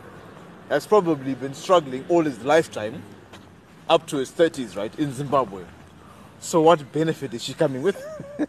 has 0.69 0.85
probably 0.85 1.33
been 1.33 1.53
struggling 1.53 2.05
all 2.07 2.23
his 2.23 2.41
lifetime, 2.43 3.01
up 3.89 4.05
to 4.07 4.17
his 4.17 4.29
thirties, 4.31 4.77
right, 4.77 4.93
in 4.99 5.11
Zimbabwe. 5.11 5.63
So 6.41 6.62
what 6.62 6.79
benefit 6.93 7.34
is 7.34 7.43
she 7.43 7.53
coming 7.53 7.81
with? 7.81 7.98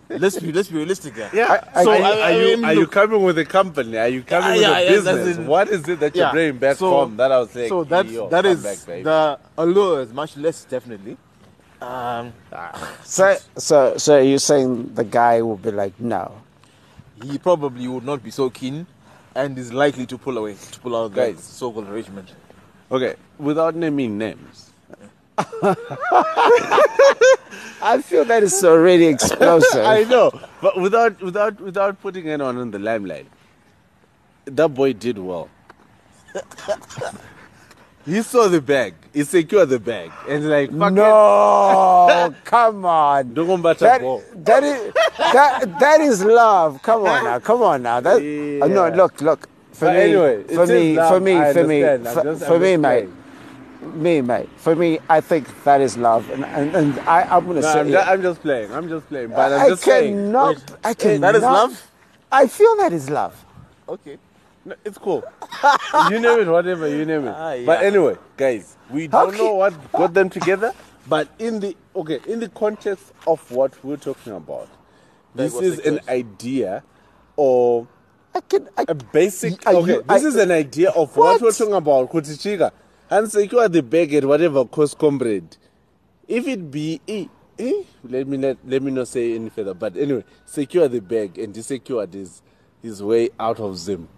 let's 0.09 0.39
be 0.39 0.53
let's 0.53 0.69
be 0.69 0.77
realistic 0.79 1.15
here. 1.17 1.31
Yeah. 1.35 1.65
I- 1.75 1.83
so 1.85 1.91
are, 1.91 1.95
I- 1.95 1.99
you, 1.99 2.05
I- 2.05 2.09
I 2.09 2.33
are, 2.33 2.41
you, 2.51 2.57
mean, 2.57 2.65
are 2.65 2.75
you 2.75 2.87
coming 2.87 3.23
with 3.23 3.39
a 3.39 3.45
company? 3.45 3.97
Are 3.99 4.09
you 4.09 4.23
coming 4.23 4.61
Yeah, 4.61 4.71
with 4.71 4.79
a 4.79 4.85
yeah, 4.85 4.91
business? 4.91 5.37
in- 5.39 5.47
what 5.47 5.69
is 5.69 5.89
it 5.89 5.99
that 6.01 6.15
you're 6.15 6.27
Yeah. 6.27 6.33
bringing 6.33 6.59
back 6.59 6.77
So- 6.77 6.91
home 6.91 7.17
that 7.17 7.33
I 7.33 7.39
was 7.41 7.51
saying? 7.51 7.69
So 7.69 7.83
that 7.85 8.07
yo, 8.09 8.29
that 8.29 8.45
come 8.45 8.53
is 8.53 8.63
back, 8.63 9.03
the 9.05 9.39
allure 9.59 10.03
is 10.03 10.13
much 10.13 10.37
less 10.37 10.65
definitely. 10.65 11.17
Um, 11.83 12.33
So, 13.05 13.37
so, 13.57 13.97
so 13.97 14.19
you're 14.19 14.39
saying 14.39 14.95
the 14.95 15.05
guy 15.05 15.41
will 15.43 15.57
be 15.57 15.71
like, 15.71 15.99
no. 15.99 16.33
he 17.23 17.39
probably 17.39 17.89
would 17.89 18.05
not 18.05 18.23
be 18.23 18.31
so 18.31 18.51
keen, 18.51 18.87
and 19.35 19.59
is 19.59 19.73
likely 19.73 20.07
to 20.07 20.17
pull 20.19 20.39
away 20.39 20.57
to 20.73 20.81
pull 20.81 20.95
out 20.97 21.13
Guys. 21.15 21.35
guys 21.37 21.45
so-called 21.45 21.89
arrangement. 21.89 22.29
Okay, 22.93 23.15
without 23.39 23.75
naming 23.75 24.17
names. 24.19 24.70
I 27.83 28.01
feel 28.03 28.25
that 28.27 28.43
is 28.43 28.63
already 28.65 29.07
explosive. 29.07 29.85
I 29.85 30.05
know, 30.05 30.31
but 30.61 30.77
without 30.81 31.21
without 31.23 31.61
without 31.61 32.01
putting 32.01 32.29
anyone 32.29 32.59
in 32.59 32.71
the 32.71 32.79
limelight, 32.79 33.27
that 34.47 34.69
boy 34.69 34.93
did 34.93 35.19
well. 35.19 35.49
he 38.07 38.23
saw 38.23 38.49
the 38.49 38.61
bag. 38.61 38.95
He 39.13 39.25
secured 39.25 39.69
the 39.71 39.81
bag, 39.81 40.13
and 40.29 40.49
like 40.49 40.71
fuck 40.71 40.93
no, 40.93 42.35
come 42.45 42.85
on. 42.85 43.21
it, 43.21 43.35
don't 43.35 43.47
go 43.47 43.57
back 43.57 43.79
That, 43.79 44.01
ball. 44.01 44.23
that 44.35 44.63
is 44.63 44.93
that 45.19 45.79
that 45.81 46.01
is 46.01 46.23
love. 46.25 46.83
Come 46.83 47.07
on 47.07 47.25
now, 47.25 47.39
come 47.41 47.63
on 47.63 47.83
now. 47.83 48.01
That 48.01 48.17
uh, 48.63 48.67
no, 48.69 48.89
look, 48.91 49.21
look. 49.21 49.49
For 49.73 49.87
But 49.87 49.95
me, 49.95 50.01
anyway, 50.03 50.43
for 50.45 50.67
me, 50.67 50.97
love, 50.97 51.09
for 51.15 51.21
me, 51.21 51.37
I 51.39 51.53
for 51.53 51.65
me, 51.67 51.83
for, 52.05 52.37
for 52.37 52.59
me, 52.59 52.77
mate. 52.77 53.09
Me, 53.81 54.21
mate. 54.21 54.49
For 54.57 54.77
me, 54.77 54.99
I 55.09 55.21
think 55.21 55.47
that 55.65 55.81
is 55.81 55.97
love, 55.97 56.29
and 56.31 56.45
and, 56.45 56.77
and 56.77 56.99
I, 57.01 57.23
I'm 57.23 57.47
gonna 57.47 57.61
No, 57.63 57.73
say. 57.73 57.81
I'm, 57.81 57.89
ju- 57.89 57.97
I'm 57.99 58.23
just 58.23 58.43
playing. 58.43 58.73
I'm 58.73 58.89
just 58.89 59.09
playing. 59.09 59.31
But 59.31 59.53
I'm 59.53 59.61
I 59.61 59.69
just 59.71 59.83
saying. 59.83 60.15
cannot. 60.15 60.57
I 60.85 60.93
cannot. 60.95 61.21
That 61.33 61.35
is 61.37 61.43
love? 61.43 61.91
I 62.31 62.47
feel 62.47 62.77
that 62.77 62.93
is 62.93 63.09
love. 63.09 63.43
Okay. 63.89 64.19
No, 64.67 64.75
it's 64.85 64.99
cool. 64.99 65.25
you 66.11 66.21
name 66.21 66.41
it, 66.41 66.47
whatever 66.47 66.87
you 66.89 67.07
name 67.07 67.27
it. 67.27 67.31
Ah, 67.37 67.53
yeah. 67.55 67.65
But 67.65 67.83
anyway, 67.83 68.17
guys, 68.37 68.77
we 68.91 69.07
don't 69.09 69.31
can- 69.31 69.39
know 69.39 69.55
what 69.55 69.93
got 69.93 70.13
them 70.13 70.29
together. 70.29 70.75
But 71.09 71.29
in 71.39 71.61
the 71.61 71.75
okay, 71.97 72.21
in 72.27 72.41
the 72.41 72.51
context 72.51 73.13
of 73.27 73.51
what 73.51 73.83
we're 73.83 73.97
talking 73.97 74.35
about, 74.35 74.69
this 75.35 75.55
is 75.55 75.79
an 75.81 76.01
idea 76.09 76.83
or 77.37 77.89
I 78.35 78.41
can. 78.43 78.69
I, 78.77 78.85
a 78.89 78.95
basic. 78.95 79.67
Okay, 79.67 79.93
you- 79.95 80.03
this 80.03 80.23
I- 80.25 80.27
is 80.29 80.37
an 80.37 80.51
idea 80.51 80.91
of 80.91 81.17
what, 81.17 81.41
What? 81.41 81.41
we're 81.41 81.53
talking 81.53 81.75
about. 81.75 82.11
Kutichika, 82.13 82.71
and 83.11 83.31
secure 83.31 83.69
the 83.69 83.83
bag 83.83 84.15
at 84.15 84.25
whatever 84.25 84.65
cost, 84.65 84.99
comrade. 84.99 85.57
If 86.29 86.47
it 86.47 86.71
be, 86.71 87.01
eh, 87.09 87.27
eh, 87.59 87.83
let 88.05 88.27
me 88.29 88.37
not 88.37 88.57
let 88.67 88.83
me 88.83 88.91
not 88.93 89.09
say 89.09 89.35
any 89.35 89.51
further. 89.51 89.75
But 89.75 89.97
anyway, 89.97 90.25
secure 90.47 90.87
the 90.89 91.01
bag 91.01 91.39
and 91.39 91.55
secure 91.65 92.07
his 92.07 92.41
his 92.83 93.03
way 93.03 93.31
out 93.39 93.59
of 93.61 93.77
Zim. 93.77 94.09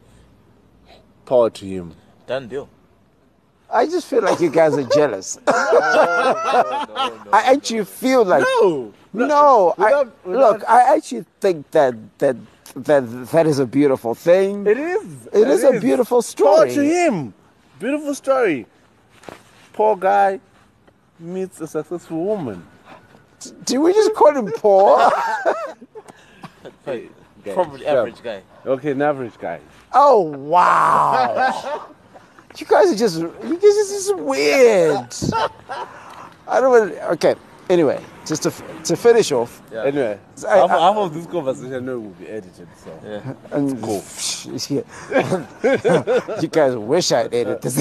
Power 1.25 1.51
to 1.51 1.65
him. 1.65 1.95
Done 2.27 2.49
deal. 2.49 2.69
I 3.73 3.87
just 3.87 4.07
feel 4.07 4.21
like 4.23 4.39
you 4.41 4.51
guys 4.51 4.75
are 4.77 4.83
jealous. 4.85 5.39
I 5.47 7.43
actually 7.55 7.87
feel 7.87 8.25
like 8.25 8.45
No, 8.61 8.93
no. 9.15 9.75
I, 9.79 9.85
without- 9.85 10.07
look, 10.27 10.59
without- 10.61 10.69
I 10.69 10.95
actually 10.97 11.25
think 11.41 11.71
that 11.71 11.95
that 12.19 12.37
that 12.77 13.01
that 13.33 13.47
is 13.47 13.59
a 13.59 13.67
beautiful 13.67 14.15
thing. 14.15 14.67
It 14.67 14.77
is. 14.79 15.27
It 15.33 15.49
is 15.49 15.65
a 15.65 15.81
beautiful 15.81 16.21
story. 16.21 16.69
Power 16.69 16.75
to 16.75 16.85
him. 16.85 17.35
Beautiful 17.81 18.15
story. 18.15 18.67
Poor 19.73 19.97
guy 19.97 20.41
meets 21.19 21.61
a 21.61 21.67
successful 21.67 22.25
woman. 22.25 22.67
Do 23.65 23.81
we 23.81 23.93
just 23.93 24.15
call 24.15 24.37
him 24.37 24.53
poor? 24.53 25.11
Hey, 26.85 27.09
guy, 27.45 27.55
Probably 27.55 27.83
yeah. 27.83 27.93
average 27.95 28.23
guy. 28.23 28.43
Okay, 28.67 28.91
an 28.93 29.03
average 29.03 29.39
guy. 29.39 29.61
oh 29.95 30.21
wow! 30.21 31.91
you 32.57 32.67
guys 32.67 32.93
are 32.93 32.97
just 32.97 33.19
you 33.19 33.29
guys 33.57 33.65
are 33.65 33.93
just 33.95 34.17
weird. 34.17 35.15
I 36.47 36.61
don't. 36.61 36.71
Want, 36.71 36.93
okay. 37.15 37.35
Anyway, 37.73 37.99
just 38.27 38.43
to 38.43 38.51
f- 38.51 38.63
to 38.85 38.97
finish 38.97 39.33
off, 39.33 39.63
Yeah. 39.73 39.85
Anyway, 39.85 40.19
I- 40.47 40.57
half, 40.59 40.71
I- 40.71 40.79
half 40.79 40.97
of 40.97 41.15
this 41.15 41.25
conversation 41.27 41.75
I 41.75 41.79
know 41.79 42.01
will 42.01 42.11
be 42.11 42.29
edited. 42.29 42.69
So 42.85 42.91
Yeah. 43.03 43.35
and 43.51 43.83
cool. 43.83 44.05
you 46.43 46.49
guys 46.49 46.77
wish 46.77 47.13
I'd 47.13 47.33
edit 47.33 47.63
this. 47.63 47.77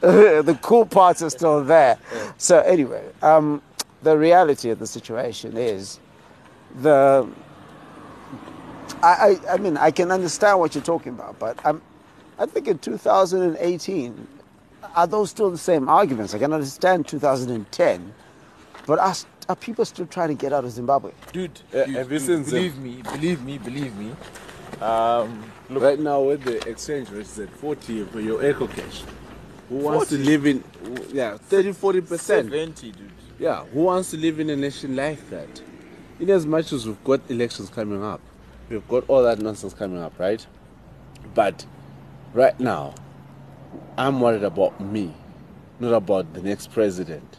the 0.00 0.56
cool 0.62 0.86
parts 0.86 1.22
are 1.22 1.30
still 1.30 1.64
there. 1.64 1.98
So 2.38 2.60
anyway, 2.60 3.02
um, 3.20 3.60
the 4.04 4.16
reality 4.16 4.70
of 4.70 4.78
the 4.78 4.86
situation 4.86 5.56
is 5.56 5.98
the. 6.82 7.26
I, 9.02 9.38
I, 9.48 9.54
I 9.54 9.56
mean 9.58 9.76
I 9.76 9.90
can 9.90 10.12
understand 10.12 10.60
what 10.60 10.76
you're 10.76 10.84
talking 10.84 11.14
about, 11.14 11.36
but 11.40 11.58
I'm, 11.66 11.82
I 12.38 12.46
think 12.46 12.68
in 12.68 12.78
2018, 12.78 14.28
are 14.94 15.06
those 15.06 15.30
still 15.30 15.50
the 15.50 15.58
same 15.58 15.88
arguments? 15.88 16.34
I 16.34 16.38
can 16.38 16.52
understand 16.52 17.06
2010, 17.08 18.14
but 18.86 18.98
are, 18.98 19.14
are 19.48 19.56
people 19.56 19.84
still 19.84 20.06
trying 20.06 20.28
to 20.28 20.34
get 20.34 20.52
out 20.52 20.64
of 20.64 20.70
Zimbabwe? 20.72 21.12
Dude, 21.32 21.60
Yeah, 21.72 21.86
dude, 21.86 22.08
dude, 22.08 22.22
seen 22.22 22.44
Zim? 22.44 22.44
believe 22.44 22.78
me, 22.78 23.02
believe 23.02 23.42
me, 23.42 23.58
believe 23.58 23.96
me. 23.96 24.12
Um, 24.80 25.44
look, 25.70 25.82
right 25.82 25.98
now, 25.98 26.22
with 26.22 26.42
the 26.44 26.66
exchange 26.68 27.10
rate 27.10 27.22
is 27.22 27.38
at 27.38 27.50
40 27.50 28.04
for 28.06 28.20
your 28.20 28.40
EcoCash, 28.42 29.04
who 29.68 29.76
wants 29.76 30.10
to 30.10 30.18
live 30.18 30.46
in 30.46 30.62
yeah 31.12 31.36
30 31.38 31.72
40 31.72 32.00
percent? 32.02 32.50
70, 32.50 32.92
dude. 32.92 33.10
Yeah, 33.38 33.64
who 33.66 33.84
wants 33.84 34.10
to 34.10 34.16
live 34.16 34.40
in 34.40 34.50
a 34.50 34.56
nation 34.56 34.94
like 34.96 35.28
that? 35.30 35.62
In 36.20 36.30
as 36.30 36.46
much 36.46 36.72
as 36.72 36.86
we've 36.86 37.02
got 37.04 37.20
elections 37.30 37.70
coming 37.70 38.02
up, 38.02 38.20
we've 38.68 38.86
got 38.88 39.04
all 39.08 39.22
that 39.22 39.38
nonsense 39.40 39.74
coming 39.74 40.00
up, 40.00 40.18
right? 40.18 40.46
But 41.34 41.64
right 42.32 42.58
now, 42.60 42.94
I'm 43.96 44.20
worried 44.20 44.42
about 44.42 44.80
me, 44.80 45.14
not 45.80 45.92
about 45.92 46.32
the 46.34 46.42
next 46.42 46.72
president. 46.72 47.38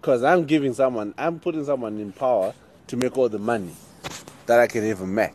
Because 0.00 0.22
I'm 0.22 0.44
giving 0.44 0.72
someone, 0.74 1.14
I'm 1.16 1.40
putting 1.40 1.64
someone 1.64 1.98
in 1.98 2.12
power 2.12 2.54
to 2.88 2.96
make 2.96 3.16
all 3.16 3.28
the 3.28 3.38
money 3.38 3.74
that 4.46 4.60
I 4.60 4.66
can 4.66 4.84
ever 4.84 5.06
make. 5.06 5.32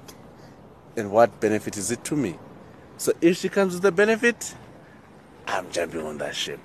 And 0.96 1.12
what 1.12 1.40
benefit 1.40 1.78
is 1.78 1.92
it 1.92 2.04
to 2.06 2.16
me? 2.16 2.38
So 2.98 3.14
if 3.22 3.38
she 3.38 3.50
comes 3.50 3.74
with 3.74 3.86
a 3.86 3.92
benefit, 3.92 4.54
I'm 5.48 5.70
jumping 5.72 6.02
on 6.06 6.18
that 6.20 6.36
ship. 6.36 6.60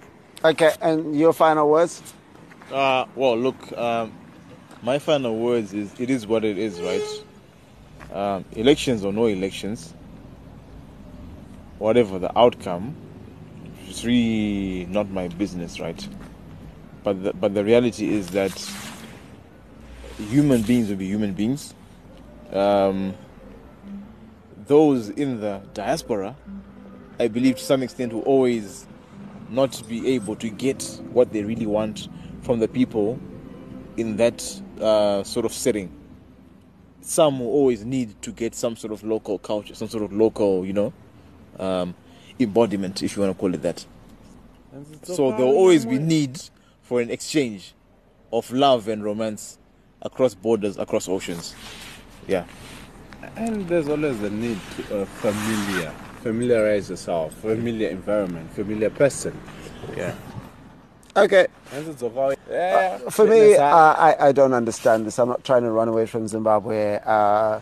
Okay, 0.44 0.72
and 0.82 1.18
your 1.18 1.32
final 1.32 1.70
words? 1.70 2.02
Uh, 2.70 3.06
well, 3.14 3.36
look, 3.36 3.72
um, 3.78 4.12
my 4.82 4.98
final 4.98 5.38
words 5.38 5.72
is 5.72 5.98
it 5.98 6.10
is 6.10 6.26
what 6.26 6.44
it 6.44 6.58
is, 6.58 6.80
right? 6.80 7.24
Um, 8.12 8.44
elections 8.52 9.04
or 9.04 9.12
no 9.12 9.26
elections, 9.26 9.94
whatever 11.78 12.18
the 12.18 12.36
outcome, 12.38 12.94
it's 13.88 14.04
really 14.04 14.86
not 14.86 15.10
my 15.10 15.28
business, 15.28 15.80
right? 15.80 16.08
But 17.02 17.22
the, 17.22 17.32
but 17.34 17.54
the 17.54 17.64
reality 17.64 18.12
is 18.12 18.28
that 18.28 18.52
human 20.16 20.62
beings 20.62 20.88
will 20.88 20.96
be 20.96 21.06
human 21.06 21.34
beings. 21.34 21.74
Um, 22.52 23.14
those 24.66 25.10
in 25.10 25.40
the 25.40 25.60
diaspora, 25.74 26.36
I 27.18 27.28
believe 27.28 27.56
to 27.56 27.64
some 27.64 27.82
extent, 27.82 28.12
will 28.12 28.22
always 28.22 28.86
not 29.50 29.82
be 29.88 30.14
able 30.14 30.36
to 30.36 30.48
get 30.48 30.82
what 31.12 31.32
they 31.32 31.42
really 31.42 31.66
want 31.66 32.08
from 32.42 32.60
the 32.60 32.68
people 32.68 33.18
in 33.96 34.16
that 34.16 34.60
uh, 34.80 35.22
sort 35.22 35.46
of 35.46 35.52
setting. 35.52 35.90
Some 37.00 37.40
will 37.40 37.48
always 37.48 37.84
need 37.84 38.20
to 38.22 38.32
get 38.32 38.54
some 38.54 38.76
sort 38.76 38.92
of 38.92 39.04
local 39.04 39.38
culture, 39.38 39.74
some 39.74 39.88
sort 39.88 40.04
of 40.04 40.12
local, 40.12 40.64
you 40.64 40.72
know, 40.72 40.92
um, 41.58 41.94
embodiment, 42.38 43.02
if 43.02 43.16
you 43.16 43.22
want 43.22 43.34
to 43.36 43.40
call 43.40 43.54
it 43.54 43.62
that. 43.62 43.84
So 45.04 45.30
there 45.30 45.46
will 45.46 45.54
always 45.56 45.86
be 45.86 45.98
need 45.98 46.40
for 46.82 47.00
an 47.00 47.10
exchange 47.10 47.74
of 48.32 48.50
love 48.50 48.88
and 48.88 49.04
romance 49.04 49.58
across 50.02 50.34
borders, 50.34 50.76
across 50.78 51.08
oceans. 51.08 51.54
Yeah. 52.26 52.44
And 53.36 53.66
there's 53.68 53.88
always 53.88 54.20
the 54.20 54.30
need 54.30 54.58
to 54.76 55.02
uh, 55.02 55.04
familiar, 55.04 55.90
familiarize 56.22 56.90
yourself, 56.90 57.34
familiar 57.34 57.88
environment, 57.88 58.50
familiar 58.52 58.90
person. 58.90 59.38
Yeah. 59.96 60.14
Okay, 61.16 61.46
And 61.72 61.86
it's 61.88 62.02
okay. 62.02 62.34
Yeah. 62.50 62.98
for 63.10 63.24
me, 63.24 63.54
uh, 63.54 63.64
I, 63.64 64.16
I 64.28 64.32
don't 64.32 64.52
understand 64.52 65.06
this. 65.06 65.18
I'm 65.20 65.28
not 65.28 65.44
trying 65.44 65.62
to 65.62 65.70
run 65.70 65.86
away 65.86 66.06
from 66.06 66.26
Zimbabwe. 66.26 66.98
Uh, 67.04 67.60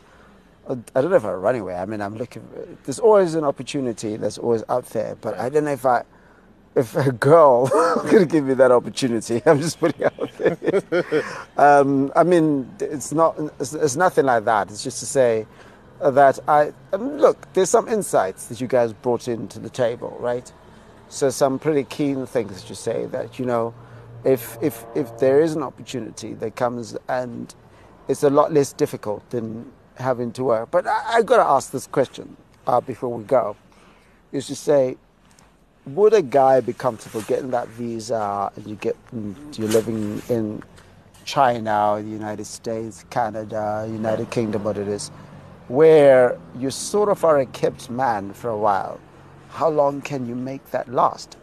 I 0.94 1.00
don't 1.00 1.10
know 1.10 1.16
if 1.16 1.24
I 1.24 1.32
run 1.32 1.56
away. 1.56 1.74
I 1.76 1.86
mean, 1.86 2.00
I'm 2.00 2.16
looking. 2.16 2.46
There's 2.84 2.98
always 2.98 3.34
an 3.34 3.44
opportunity 3.44 4.16
that's 4.16 4.38
always 4.38 4.64
out 4.68 4.86
there, 4.86 5.16
but 5.20 5.38
I 5.38 5.48
don't 5.48 5.64
know 5.64 5.72
if 5.72 5.86
I, 5.86 6.04
if 6.74 6.96
a 6.96 7.12
girl 7.12 7.68
could 8.08 8.28
give 8.28 8.44
me 8.44 8.54
that 8.54 8.70
opportunity. 8.72 9.42
I'm 9.46 9.60
just 9.60 9.80
putting 9.80 10.02
it 10.06 10.12
out 10.20 10.30
there. 10.38 11.24
um, 11.58 12.12
I 12.16 12.22
mean, 12.22 12.70
it's 12.80 13.12
not. 13.12 13.38
It's, 13.60 13.74
it's 13.74 13.96
nothing 13.96 14.26
like 14.26 14.44
that. 14.46 14.70
It's 14.70 14.84
just 14.84 15.00
to 15.00 15.06
say 15.06 15.46
that 16.00 16.38
I 16.48 16.72
um, 16.92 17.18
look. 17.18 17.52
There's 17.54 17.70
some 17.70 17.88
insights 17.88 18.46
that 18.46 18.60
you 18.60 18.66
guys 18.66 18.92
brought 18.92 19.28
into 19.28 19.58
the 19.58 19.70
table, 19.70 20.16
right? 20.20 20.52
So 21.08 21.30
some 21.30 21.58
pretty 21.58 21.84
keen 21.84 22.26
things 22.26 22.62
to 22.64 22.74
say 22.74 23.06
that 23.06 23.38
you 23.38 23.44
know, 23.46 23.74
if 24.24 24.56
if 24.62 24.84
if 24.94 25.18
there 25.18 25.40
is 25.40 25.54
an 25.54 25.62
opportunity 25.62 26.34
that 26.34 26.56
comes 26.56 26.96
and 27.08 27.54
it's 28.08 28.22
a 28.22 28.30
lot 28.30 28.52
less 28.52 28.72
difficult 28.72 29.28
than 29.30 29.70
having 29.96 30.32
to 30.32 30.44
work. 30.44 30.70
But 30.70 30.86
I, 30.86 31.14
I 31.14 31.22
got 31.22 31.36
to 31.38 31.48
ask 31.48 31.70
this 31.70 31.86
question 31.86 32.36
uh, 32.66 32.80
before 32.80 33.10
we 33.10 33.24
go: 33.24 33.56
is 34.32 34.46
to 34.46 34.56
say, 34.56 34.96
would 35.86 36.14
a 36.14 36.22
guy 36.22 36.60
be 36.60 36.72
comfortable 36.72 37.22
getting 37.22 37.50
that 37.50 37.68
visa 37.68 38.50
and 38.54 38.66
you 38.66 38.76
get 38.76 38.96
you're 39.58 39.68
living 39.68 40.22
in 40.28 40.62
China, 41.24 42.00
the 42.02 42.08
United 42.08 42.46
States, 42.46 43.04
Canada, 43.10 43.86
United 43.90 44.30
Kingdom, 44.30 44.64
what 44.64 44.76
it 44.76 44.88
is, 44.88 45.08
where 45.68 46.38
you 46.58 46.70
sort 46.70 47.08
of 47.08 47.24
are 47.24 47.38
a 47.38 47.46
kept 47.46 47.90
man 47.90 48.32
for 48.32 48.50
a 48.50 48.56
while? 48.56 49.00
How 49.50 49.68
long 49.68 50.00
can 50.00 50.26
you 50.26 50.34
make 50.34 50.70
that 50.70 50.88
last? 50.88 51.36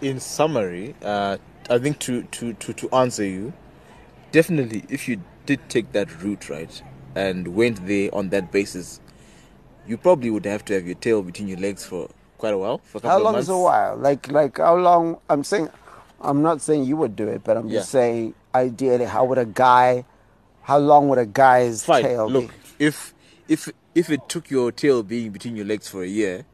In 0.00 0.20
summary, 0.20 0.94
uh, 1.02 1.38
I 1.70 1.78
think 1.78 1.98
to, 2.00 2.22
to, 2.22 2.52
to, 2.52 2.72
to 2.72 2.94
answer 2.94 3.24
you, 3.24 3.52
definitely 4.32 4.84
if 4.88 5.08
you 5.08 5.20
did 5.46 5.60
take 5.68 5.92
that 5.92 6.22
route, 6.22 6.48
right, 6.48 6.82
and 7.14 7.48
went 7.54 7.86
there 7.86 8.10
on 8.14 8.28
that 8.30 8.52
basis, 8.52 9.00
you 9.86 9.96
probably 9.96 10.30
would 10.30 10.44
have 10.46 10.64
to 10.66 10.74
have 10.74 10.86
your 10.86 10.94
tail 10.96 11.22
between 11.22 11.48
your 11.48 11.58
legs 11.58 11.84
for 11.84 12.08
quite 12.38 12.54
a 12.54 12.58
while. 12.58 12.78
For 12.78 12.98
a 13.02 13.06
How 13.08 13.18
long 13.18 13.36
is 13.36 13.48
a 13.48 13.56
while? 13.56 13.96
Like 13.96 14.30
like 14.30 14.58
how 14.58 14.76
long? 14.76 15.18
I'm 15.28 15.44
saying, 15.44 15.68
I'm 16.20 16.42
not 16.42 16.60
saying 16.60 16.84
you 16.84 16.96
would 16.96 17.16
do 17.16 17.28
it, 17.28 17.42
but 17.44 17.56
I'm 17.56 17.68
just 17.70 17.90
saying 17.90 18.34
ideally, 18.54 19.04
how 19.06 19.24
would 19.24 19.38
a 19.38 19.46
guy? 19.46 20.04
How 20.62 20.78
long 20.78 21.08
would 21.08 21.18
a 21.18 21.26
guy's 21.26 21.84
Fine. 21.84 22.02
tail 22.02 22.28
Look, 22.28 22.48
be? 22.48 22.86
if 22.86 23.14
if 23.48 23.70
if 23.94 24.10
it 24.10 24.28
took 24.28 24.50
your 24.50 24.70
tail 24.70 25.02
being 25.02 25.30
between 25.30 25.56
your 25.56 25.64
legs 25.64 25.88
for 25.88 26.02
a 26.02 26.06
year 26.06 26.44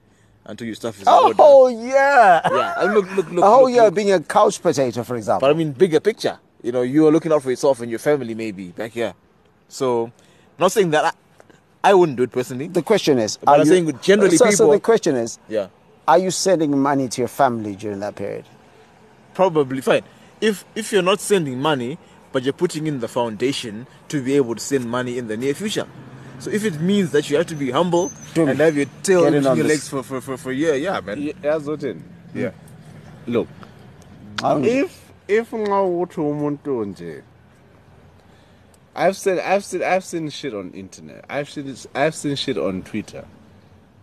until 0.46 0.66
your 0.66 0.76
stuff 0.76 0.96
is 1.00 1.02
in 1.02 1.08
order, 1.12 1.34
Oh 1.38 1.68
yeah. 1.68 2.40
yeah. 2.52 2.74
And 2.78 2.94
look, 2.94 3.10
look, 3.16 3.30
look. 3.30 3.44
A 3.44 3.48
whole 3.48 3.62
look, 3.64 3.72
year 3.72 3.84
look. 3.84 3.94
being 3.94 4.12
a 4.12 4.20
couch 4.20 4.62
potato, 4.62 5.02
for 5.02 5.16
example. 5.16 5.40
But 5.48 5.50
I 5.50 5.58
mean, 5.58 5.72
bigger 5.72 6.00
picture. 6.00 6.38
You 6.62 6.72
know, 6.72 6.82
you 6.82 7.06
are 7.08 7.10
looking 7.12 7.32
out 7.32 7.42
for 7.42 7.50
yourself 7.50 7.80
and 7.80 7.90
your 7.90 7.98
family, 7.98 8.34
maybe 8.34 8.68
back 8.68 8.92
here. 8.92 9.14
So, 9.68 10.12
not 10.58 10.72
saying 10.72 10.90
that 10.90 11.04
I, 11.04 11.90
I 11.90 11.94
wouldn't 11.94 12.16
do 12.16 12.22
it 12.24 12.32
personally. 12.32 12.68
the 12.68 12.82
question 12.82 13.18
is, 13.18 13.36
But 13.36 13.48
are 13.48 13.54
I'm 13.54 13.60
you- 13.60 13.66
saying 13.66 13.98
generally 14.02 14.36
so, 14.36 14.50
so 14.50 14.70
the 14.70 14.80
question 14.80 15.16
is, 15.16 15.38
yeah, 15.48 15.68
are 16.08 16.18
you 16.18 16.30
sending 16.30 16.78
money 16.78 17.08
to 17.08 17.20
your 17.20 17.28
family 17.28 17.76
during 17.76 18.00
that 18.00 18.14
period? 18.16 18.44
probably 19.34 19.80
fine. 19.80 20.02
If 20.40 20.64
if 20.74 20.92
you're 20.92 21.02
not 21.02 21.20
sending 21.20 21.58
money, 21.60 21.98
but 22.32 22.42
you're 22.44 22.52
putting 22.52 22.86
in 22.86 23.00
the 23.00 23.08
foundation 23.08 23.86
to 24.08 24.22
be 24.22 24.36
able 24.36 24.54
to 24.54 24.60
send 24.60 24.88
money 24.88 25.18
in 25.18 25.26
the 25.28 25.36
near 25.36 25.54
future. 25.54 25.86
So 26.38 26.50
if 26.50 26.64
it 26.64 26.80
means 26.80 27.10
that 27.12 27.30
you 27.30 27.36
have 27.36 27.46
to 27.46 27.54
be 27.54 27.70
humble 27.70 28.10
Boom. 28.34 28.48
and 28.48 28.60
have 28.60 28.76
your 28.76 28.86
tail 29.02 29.24
in 29.24 29.32
between 29.32 29.46
on 29.46 29.56
your 29.56 29.66
this. 29.66 29.72
legs 29.72 29.88
for, 29.88 30.02
for, 30.02 30.20
for, 30.20 30.36
for 30.36 30.50
a 30.50 30.54
year, 30.54 30.74
yeah, 30.74 31.00
man. 31.00 31.18
yazi 31.42 31.70
uthini 31.70 32.00
Yeah. 32.34 32.50
look 33.26 33.48
I 34.42 34.54
don't- 34.54 34.64
if 34.64 34.90
if 35.28 35.52
nxa 35.52 35.82
uthi 35.82 36.20
umuntu 36.20 36.84
nje 36.84 37.22
I've 38.96 39.16
said 39.16 39.40
I've 39.40 39.64
seen 39.64 39.82
I've 39.82 40.04
seen 40.04 40.30
shit 40.30 40.54
on 40.54 40.70
internet. 40.70 41.24
I've 41.28 41.50
seen 41.50 41.74
I've 41.94 42.14
seen 42.14 42.36
shit 42.36 42.56
on 42.56 42.82
Twitter. 42.82 43.26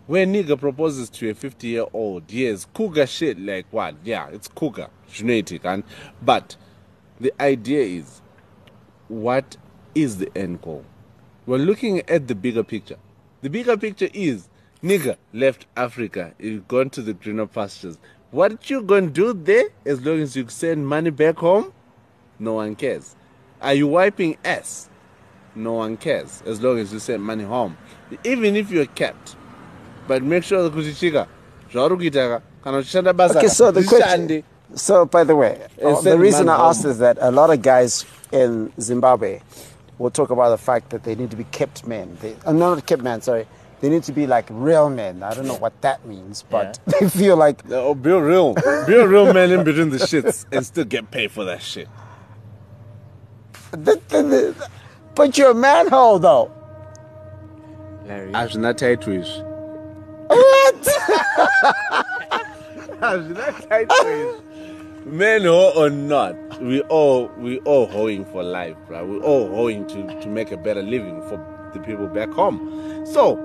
Where 0.08 0.26
nigga 0.26 0.60
proposes 0.60 1.10
to 1.12 1.30
a 1.30 1.34
50 1.34 1.68
year 1.68 1.86
old, 1.94 2.30
yes, 2.30 2.68
cougar 2.74 3.08
shit 3.08 3.40
like 3.40 3.66
what? 3.72 3.96
Yeah, 4.04 4.28
it's 4.28 4.50
cougar, 4.50 4.90
genetic, 5.10 5.64
and 5.64 5.84
but 6.22 6.58
the 7.20 7.32
idea 7.42 8.00
is, 8.00 8.22
what 9.08 9.56
is 9.96 10.18
the 10.18 10.36
end 10.38 10.62
goal? 10.62 10.84
We're 11.46 11.58
looking 11.58 12.00
at 12.10 12.28
the 12.28 12.36
bigger 12.36 12.64
picture. 12.64 12.98
The 13.42 13.50
bigger 13.50 13.78
picture 13.78 14.10
is 14.14 14.50
nigga 14.84 15.16
left 15.32 15.68
Africa, 15.78 16.34
he's 16.38 16.60
gone 16.68 16.90
to 16.90 17.02
the 17.02 17.14
greener 17.14 17.48
pastures. 17.48 17.98
What 18.32 18.70
you 18.70 18.82
gonna 18.82 19.08
do 19.08 19.32
there 19.32 19.70
as 19.86 20.06
long 20.06 20.20
as 20.20 20.36
you 20.36 20.50
send 20.50 20.86
money 20.86 21.12
back 21.12 21.38
home? 21.38 21.72
No 22.40 22.56
one 22.56 22.76
cares. 22.76 23.16
Are 23.62 23.74
you 23.74 23.88
wiping 23.88 24.38
ass? 24.44 24.90
No 25.56 25.74
one 25.74 25.98
cares 25.98 26.42
as 26.46 26.62
long 26.62 26.80
as 26.80 26.92
you 26.94 27.00
send 27.00 27.22
money 27.24 27.44
home. 27.44 27.78
Even 28.24 28.56
if 28.56 28.72
you're 28.72 28.86
kept. 28.86 29.36
But 30.08 30.24
make 30.24 30.44
sure 30.44 30.70
kuti 30.70 30.92
chika 30.94 31.28
zvauri 31.72 31.98
kuita 31.98 32.42
kana 32.64 32.78
uchishanda 32.78 33.14
basa 33.14 33.38
Okay, 33.38 33.48
so 33.48 33.72
the 33.72 33.84
question. 33.84 34.28
rishande. 34.28 34.44
So, 34.74 35.06
by 35.06 35.26
the 35.26 35.36
way, 35.36 35.68
uh, 35.84 36.00
the 36.02 36.18
reason 36.18 36.48
I 36.48 36.70
asked 36.70 36.84
home. 36.84 36.92
is 36.92 37.00
that 37.00 37.18
a 37.20 37.30
lot 37.30 37.50
of 37.50 37.62
guys 37.62 38.06
in 38.32 38.72
Zimbabwe 38.80 39.42
will 39.98 40.10
talk 40.12 40.30
about 40.30 40.50
the 40.50 40.58
fact 40.58 40.92
that 40.92 41.04
they 41.04 41.14
need 41.14 41.30
to 41.32 41.36
be 41.38 41.44
kept 41.46 41.86
men. 41.86 42.18
They, 42.22 42.36
uh, 42.46 42.54
no, 42.54 42.74
not 42.76 42.86
kept 42.86 43.04
men, 43.04 43.22
sorry. 43.22 43.48
They 43.82 43.90
need 43.90 44.04
to 44.04 44.14
be 44.14 44.28
like 44.28 44.46
real 44.50 44.90
men. 44.90 45.24
I 45.24 45.34
don't 45.34 45.46
know 45.46 45.58
what 45.58 45.80
that 45.82 46.06
means, 46.06 46.46
but 46.50 46.80
they 47.00 47.10
feel 47.10 47.36
like 47.36 47.62
Oh, 47.70 47.94
be 47.96 48.12
a 48.12 48.22
real, 48.22 48.54
be 48.88 48.94
a 48.96 49.06
real 49.08 49.34
man 49.34 49.52
in 49.52 49.64
between 49.66 49.90
the 49.90 49.98
shits 49.98 50.46
and 50.52 50.66
still 50.66 50.86
get 50.86 51.12
paid 51.12 51.32
for 51.32 51.44
that 51.46 51.62
shit. 51.62 51.90
The, 53.72 54.02
the, 54.10 54.24
the, 54.24 54.70
but 55.16 55.38
you're 55.38 55.52
a 55.52 55.56
manhole 55.56 56.20
though. 56.20 56.52
Larry. 58.06 58.32
Hazvina 58.32 58.74
taitwish. 58.74 59.32
Hazvina 63.00 63.52
taitwish. 63.68 64.42
Men 65.06 65.44
ho 65.44 65.74
or 65.76 65.90
not, 65.90 66.36
we 66.62 66.82
all 66.82 67.28
we 67.38 67.58
all 67.60 67.88
hoeing 67.88 68.24
for 68.26 68.44
life, 68.44 68.78
right? 68.88 69.06
We 69.06 69.20
all 69.20 69.48
hoeing 69.48 69.88
to, 69.88 70.22
to 70.22 70.28
make 70.28 70.52
a 70.52 70.58
better 70.58 70.84
living 70.84 71.22
for 71.28 71.38
the 71.74 71.80
people 71.80 72.08
back 72.08 72.30
home. 72.30 73.04
So, 73.06 73.36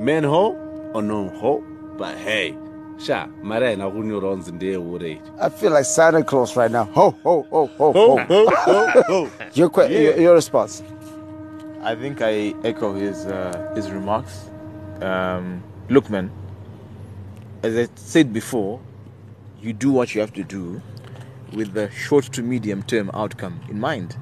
men 0.00 0.22
ho 0.22 0.52
or 0.94 1.02
no 1.02 1.28
ho, 1.30 1.64
but 1.98 2.16
hey, 2.18 2.56
sha, 3.00 3.26
mara 3.42 3.76
na 3.76 3.90
kunyuronzi 3.90 4.52
ndiye 4.52 4.76
ure. 4.76 5.20
I 5.40 5.48
feel 5.50 5.72
like 5.72 5.84
Santa 5.84 6.22
Claus 6.22 6.56
right 6.56 6.70
now. 6.70 6.84
Ho, 6.84 7.10
ho, 7.22 7.46
ho, 7.50 7.66
ho, 7.78 7.92
ho. 7.92 8.16
Ho 8.18 8.46
ho 8.48 9.02
ho. 9.02 9.28
Your, 9.54 9.70
que- 9.70 9.88
your, 9.90 10.20
your 10.20 10.34
response. 10.34 10.82
I 11.82 11.94
think 11.94 12.20
I 12.20 12.54
echo 12.64 12.92
his 12.94 13.26
uh, 13.26 13.72
his 13.74 13.90
remarks. 13.90 14.50
Um, 15.00 15.62
look, 15.88 16.10
man. 16.10 16.30
As 17.62 17.76
I 17.76 17.88
said 17.94 18.32
before, 18.32 18.80
you 19.62 19.72
do 19.72 19.90
what 19.90 20.14
you 20.14 20.20
have 20.20 20.32
to 20.34 20.42
do 20.44 20.80
with 21.52 21.72
the 21.72 21.90
short 21.90 22.24
to 22.32 22.42
medium 22.42 22.82
term 22.82 23.10
outcome 23.14 23.60
in 23.70 23.80
mind. 23.80 24.16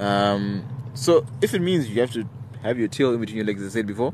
Um, 0.00 0.62
so 0.94 1.24
if 1.42 1.54
it 1.54 1.60
means 1.60 1.88
you 1.88 2.00
have 2.00 2.12
to 2.12 2.24
have 2.62 2.78
your 2.78 2.88
tail 2.88 3.12
in 3.14 3.20
between 3.20 3.36
your 3.38 3.46
legs, 3.46 3.62
as 3.62 3.72
I 3.72 3.78
said 3.78 3.86
before, 3.86 4.12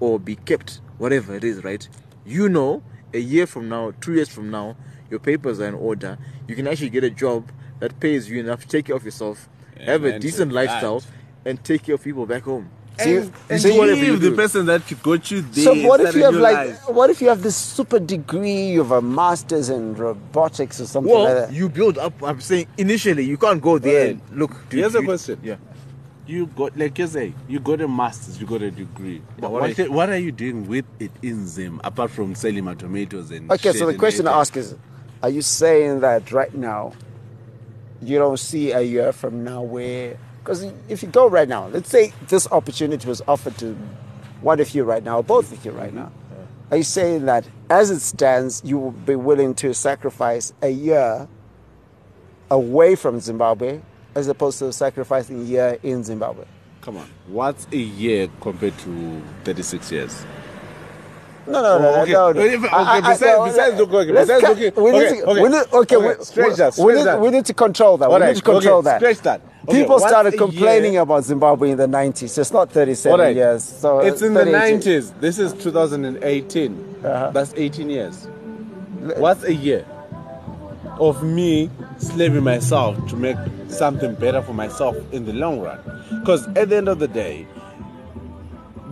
or 0.00 0.18
be 0.18 0.36
kept, 0.36 0.80
whatever 0.98 1.34
it 1.34 1.44
is, 1.44 1.62
right? 1.62 1.86
You 2.26 2.48
know, 2.48 2.82
a 3.14 3.18
year 3.20 3.46
from 3.46 3.68
now, 3.68 3.92
two 4.00 4.12
years 4.14 4.28
from 4.28 4.50
now, 4.50 4.76
your 5.10 5.20
papers 5.20 5.60
are 5.60 5.66
in 5.68 5.74
order. 5.74 6.18
You 6.48 6.56
can 6.56 6.66
actually 6.66 6.90
get 6.90 7.04
a 7.04 7.10
job 7.10 7.50
that 7.80 7.98
pays 8.00 8.28
you 8.28 8.40
enough 8.40 8.62
to 8.62 8.68
take 8.68 8.86
care 8.86 8.96
of 8.96 9.04
yourself, 9.04 9.48
have 9.78 10.02
a 10.04 10.08
Amen 10.08 10.20
to 10.20 10.26
decent 10.26 10.50
that. 10.50 10.54
lifestyle, 10.56 11.02
and 11.44 11.62
take 11.62 11.84
care 11.84 11.94
of 11.94 12.02
people 12.02 12.26
back 12.26 12.42
home. 12.42 12.68
So 12.98 13.04
And, 13.04 13.32
and 13.50 13.60
so 13.60 13.68
do 13.68 13.74
you- 13.74 13.80
whatever 13.80 14.04
you 14.04 14.12
Leave 14.12 14.20
the 14.20 14.30
person 14.32 14.66
that 14.66 14.82
got 15.02 15.28
you 15.30 15.40
there. 15.42 15.64
So 15.64 15.74
what 15.88 16.00
if 16.00 16.14
you 16.14 16.22
have 16.22 16.34
started 16.34 16.40
like 16.40 16.56
life. 16.68 16.88
what 16.88 17.10
if 17.10 17.20
you 17.20 17.28
have 17.28 17.42
this 17.42 17.56
super 17.56 17.98
degree, 17.98 18.66
you 18.68 18.78
have 18.84 18.92
a 18.92 19.02
master's 19.02 19.68
in 19.68 19.94
robotics 19.94 20.80
or 20.80 20.86
something 20.86 21.12
like 21.12 21.24
Well, 21.24 21.34
that? 21.48 21.52
you 21.52 21.68
build 21.68 21.98
up. 21.98 22.14
I'm 22.22 22.40
saying 22.40 22.66
initially 22.78 23.24
you 23.24 23.36
can't 23.36 23.60
go 23.60 23.78
there. 23.78 24.06
Right. 24.14 24.20
Look, 24.32 24.52
dude, 24.68 24.80
Here's 24.80 24.94
a 24.94 25.02
question. 25.02 25.40
Yeah. 25.42 25.56
You 26.26 26.46
got 26.46 26.76
like 26.76 26.98
you 26.98 27.06
say, 27.06 27.34
you 27.48 27.60
got 27.60 27.80
a 27.80 27.88
master's, 27.88 28.40
you 28.40 28.46
got 28.46 28.62
a 28.62 28.70
degree. 28.70 29.20
But 29.38 29.50
what 29.50 29.62
what, 29.62 29.80
I- 29.80 29.88
what 29.88 30.08
are 30.08 30.18
you 30.18 30.32
doing 30.32 30.66
with 30.66 30.86
it 30.98 31.10
in 31.22 31.46
Zim 31.46 31.80
apart 31.84 32.10
from 32.10 32.34
selling 32.34 32.64
my 32.64 32.74
tomatoes 32.74 33.30
and 33.30 33.50
Okay, 33.52 33.72
so 33.72 33.86
the 33.86 33.98
question 33.98 34.26
I 34.26 34.40
ask 34.40 34.56
is, 34.56 34.74
are 35.22 35.28
you 35.28 35.42
saying 35.42 36.00
that 36.00 36.32
right 36.32 36.54
now 36.54 36.92
you 38.00 38.18
don't 38.18 38.38
see 38.38 38.72
a 38.72 38.80
year 38.80 39.12
from 39.12 39.44
now 39.44 39.62
where 39.62 40.16
because 40.38 40.62
if 40.88 41.02
you 41.02 41.08
go 41.08 41.26
right 41.26 41.48
now, 41.48 41.68
let's 41.68 41.88
say 41.88 42.12
this 42.28 42.46
opportunity 42.52 43.08
was 43.08 43.22
offered 43.26 43.56
to 43.58 43.76
one 44.42 44.60
of 44.60 44.74
you 44.74 44.84
right 44.84 45.02
now, 45.02 45.18
or 45.18 45.24
both 45.24 45.52
of 45.52 45.64
you 45.64 45.72
right 45.72 45.88
mm-hmm. 45.88 45.98
now. 45.98 46.12
Are 46.70 46.78
you 46.78 46.82
saying 46.82 47.26
that 47.26 47.46
as 47.70 47.90
it 47.90 48.00
stands, 48.00 48.62
you 48.64 48.78
will 48.78 48.90
be 48.90 49.14
willing 49.14 49.54
to 49.56 49.72
sacrifice 49.74 50.52
a 50.62 50.68
year 50.68 51.28
away 52.50 52.94
from 52.94 53.20
Zimbabwe 53.20 53.80
as 54.14 54.28
opposed 54.28 54.58
to 54.60 54.72
sacrificing 54.72 55.40
a 55.40 55.44
year 55.44 55.78
in 55.82 56.02
Zimbabwe? 56.04 56.44
Come 56.82 56.98
on. 56.98 57.06
What's 57.28 57.66
a 57.72 57.76
year 57.76 58.28
compared 58.40 58.76
to 58.78 59.22
36 59.44 59.90
years? 59.92 60.24
No, 61.46 61.60
no, 61.60 61.78
no, 61.78 61.88
Oh, 61.96 62.02
okay. 62.02 62.12
no, 62.12 62.32
no. 62.32 62.40
Okay, 62.40 62.56
okay, 62.56 62.68
I- 62.68 62.82
I- 62.82 62.96
I- 62.96 63.00
besides- 63.00 63.78
looking- 63.78 63.94
okay, 63.96 64.12
besides 64.12 64.40
cut- 64.40 64.50
looking- 64.58 64.82
we 64.82 64.90
need 64.92 65.08
to, 65.08 65.24
okay. 65.26 65.42
we 65.42 65.48
need, 65.50 65.58
okay, 65.58 65.76
Okay, 65.76 65.96
we, 65.98 66.24
stretch 66.24 66.56
that, 66.56 66.78
we 66.78 66.94
need, 66.94 67.04
that. 67.04 67.20
we 67.20 67.30
need 67.30 67.44
to 67.44 67.52
control 67.54 67.98
that. 67.98 68.06
All 68.08 68.14
we 68.14 68.20
right, 68.20 68.28
need 68.28 68.36
to 68.36 68.42
control 68.42 68.78
okay, 68.78 68.84
that. 68.88 68.98
stretch 69.00 69.18
that. 69.20 69.40
Okay, 69.68 69.80
People 69.82 69.98
started 69.98 70.38
complaining 70.38 70.94
year- 70.94 71.02
about 71.02 71.22
Zimbabwe 71.24 71.70
in 71.72 71.76
the 71.76 71.86
90s. 71.86 72.38
It's 72.38 72.50
not 72.52 72.70
37 72.70 73.20
All 73.20 73.26
right. 73.26 73.36
years. 73.36 73.62
So 73.62 73.98
it's 74.00 74.22
in 74.22 74.32
the 74.32 74.40
38 74.44 74.54
90s. 74.74 75.12
This 75.20 75.38
is 75.38 75.52
2018. 75.54 76.82
Uh-huh. 77.04 77.30
That's 77.32 77.52
18 77.56 77.90
years. 77.90 78.26
What's 79.18 79.44
a 79.44 79.52
year 79.52 79.84
of 81.00 81.22
me 81.22 81.70
slaving 81.98 82.44
myself 82.44 82.96
to 83.08 83.16
make 83.16 83.36
something 83.68 84.14
better 84.14 84.42
for 84.42 84.52
myself 84.52 84.96
in 85.12 85.24
the 85.24 85.32
long 85.32 85.60
run? 85.60 85.78
Because 86.20 86.46
at 86.56 86.68
the 86.68 86.76
end 86.76 86.88
of 86.88 86.98
the 86.98 87.08
day, 87.08 87.46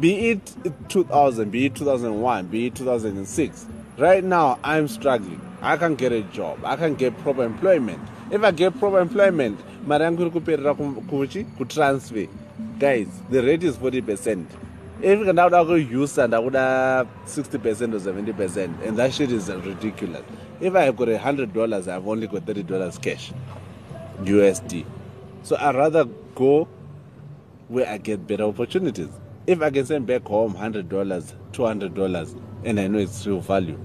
be 0.01 0.31
it 0.31 0.57
2000, 0.89 1.51
be 1.51 1.67
it 1.67 1.75
2001, 1.75 2.47
be 2.49 2.67
it 2.67 2.75
2006, 2.75 3.67
right 3.99 4.25
now 4.25 4.59
I'm 4.65 4.89
struggling. 4.89 5.41
I 5.61 5.77
can't 5.77 5.97
get 5.97 6.11
a 6.11 6.23
job. 6.23 6.65
I 6.65 6.75
can't 6.77 6.99
get 6.99 7.17
proper 7.19 7.45
employment. 7.45 8.01
If 8.33 8.43
I 8.43 8.51
get 8.51 8.79
proper 8.79 8.99
employment, 8.99 9.61
marangu 9.87 10.31
kuperera 10.31 10.75
kuchi 10.75 11.47
ku 11.57 11.65
transfer. 11.65 12.27
Guys, 12.79 13.07
the 13.31 13.43
rate 13.43 13.63
is 13.63 13.77
40%. 13.77 14.47
If 15.03 15.19
you 15.19 15.25
can 15.25 15.35
now 15.37 15.49
go 15.49 15.75
use 15.75 16.17
and 16.19 16.33
I 16.33 16.39
would 16.39 16.55
have 16.55 17.09
60% 17.27 17.55
or 17.57 17.99
70%, 17.99 18.83
and 18.87 18.97
that 18.99 19.13
shit 19.13 19.33
is 19.33 19.51
ridiculous. 19.51 20.23
If 20.61 20.77
I 20.77 20.83
have 20.83 20.97
got 20.97 21.09
a 21.09 21.19
hundred 21.19 21.53
dollars, 21.53 21.89
I've 21.89 22.07
only 22.07 22.29
got 22.29 22.47
thirty 22.47 22.63
dollars 22.63 22.99
cash, 22.99 23.33
USD. 24.23 24.87
So 25.43 25.57
I'd 25.59 25.75
rather 25.75 26.05
go 26.37 26.69
where 27.67 27.89
I 27.89 27.99
get 27.99 28.29
better 28.29 28.45
opportunities. 28.45 29.09
If 29.49 29.61
I 29.61 29.71
can 29.71 29.85
send 29.87 30.07
back 30.07 30.23
home 30.25 30.55
hundred 30.55 30.89
dollars, 30.89 31.35
two 31.53 31.65
hundred 31.65 31.95
dollars, 31.95 32.37
and 32.65 32.79
I 32.79 32.87
know 32.87 33.01
it's 33.01 33.27
real 33.27 33.41
value. 33.41 33.79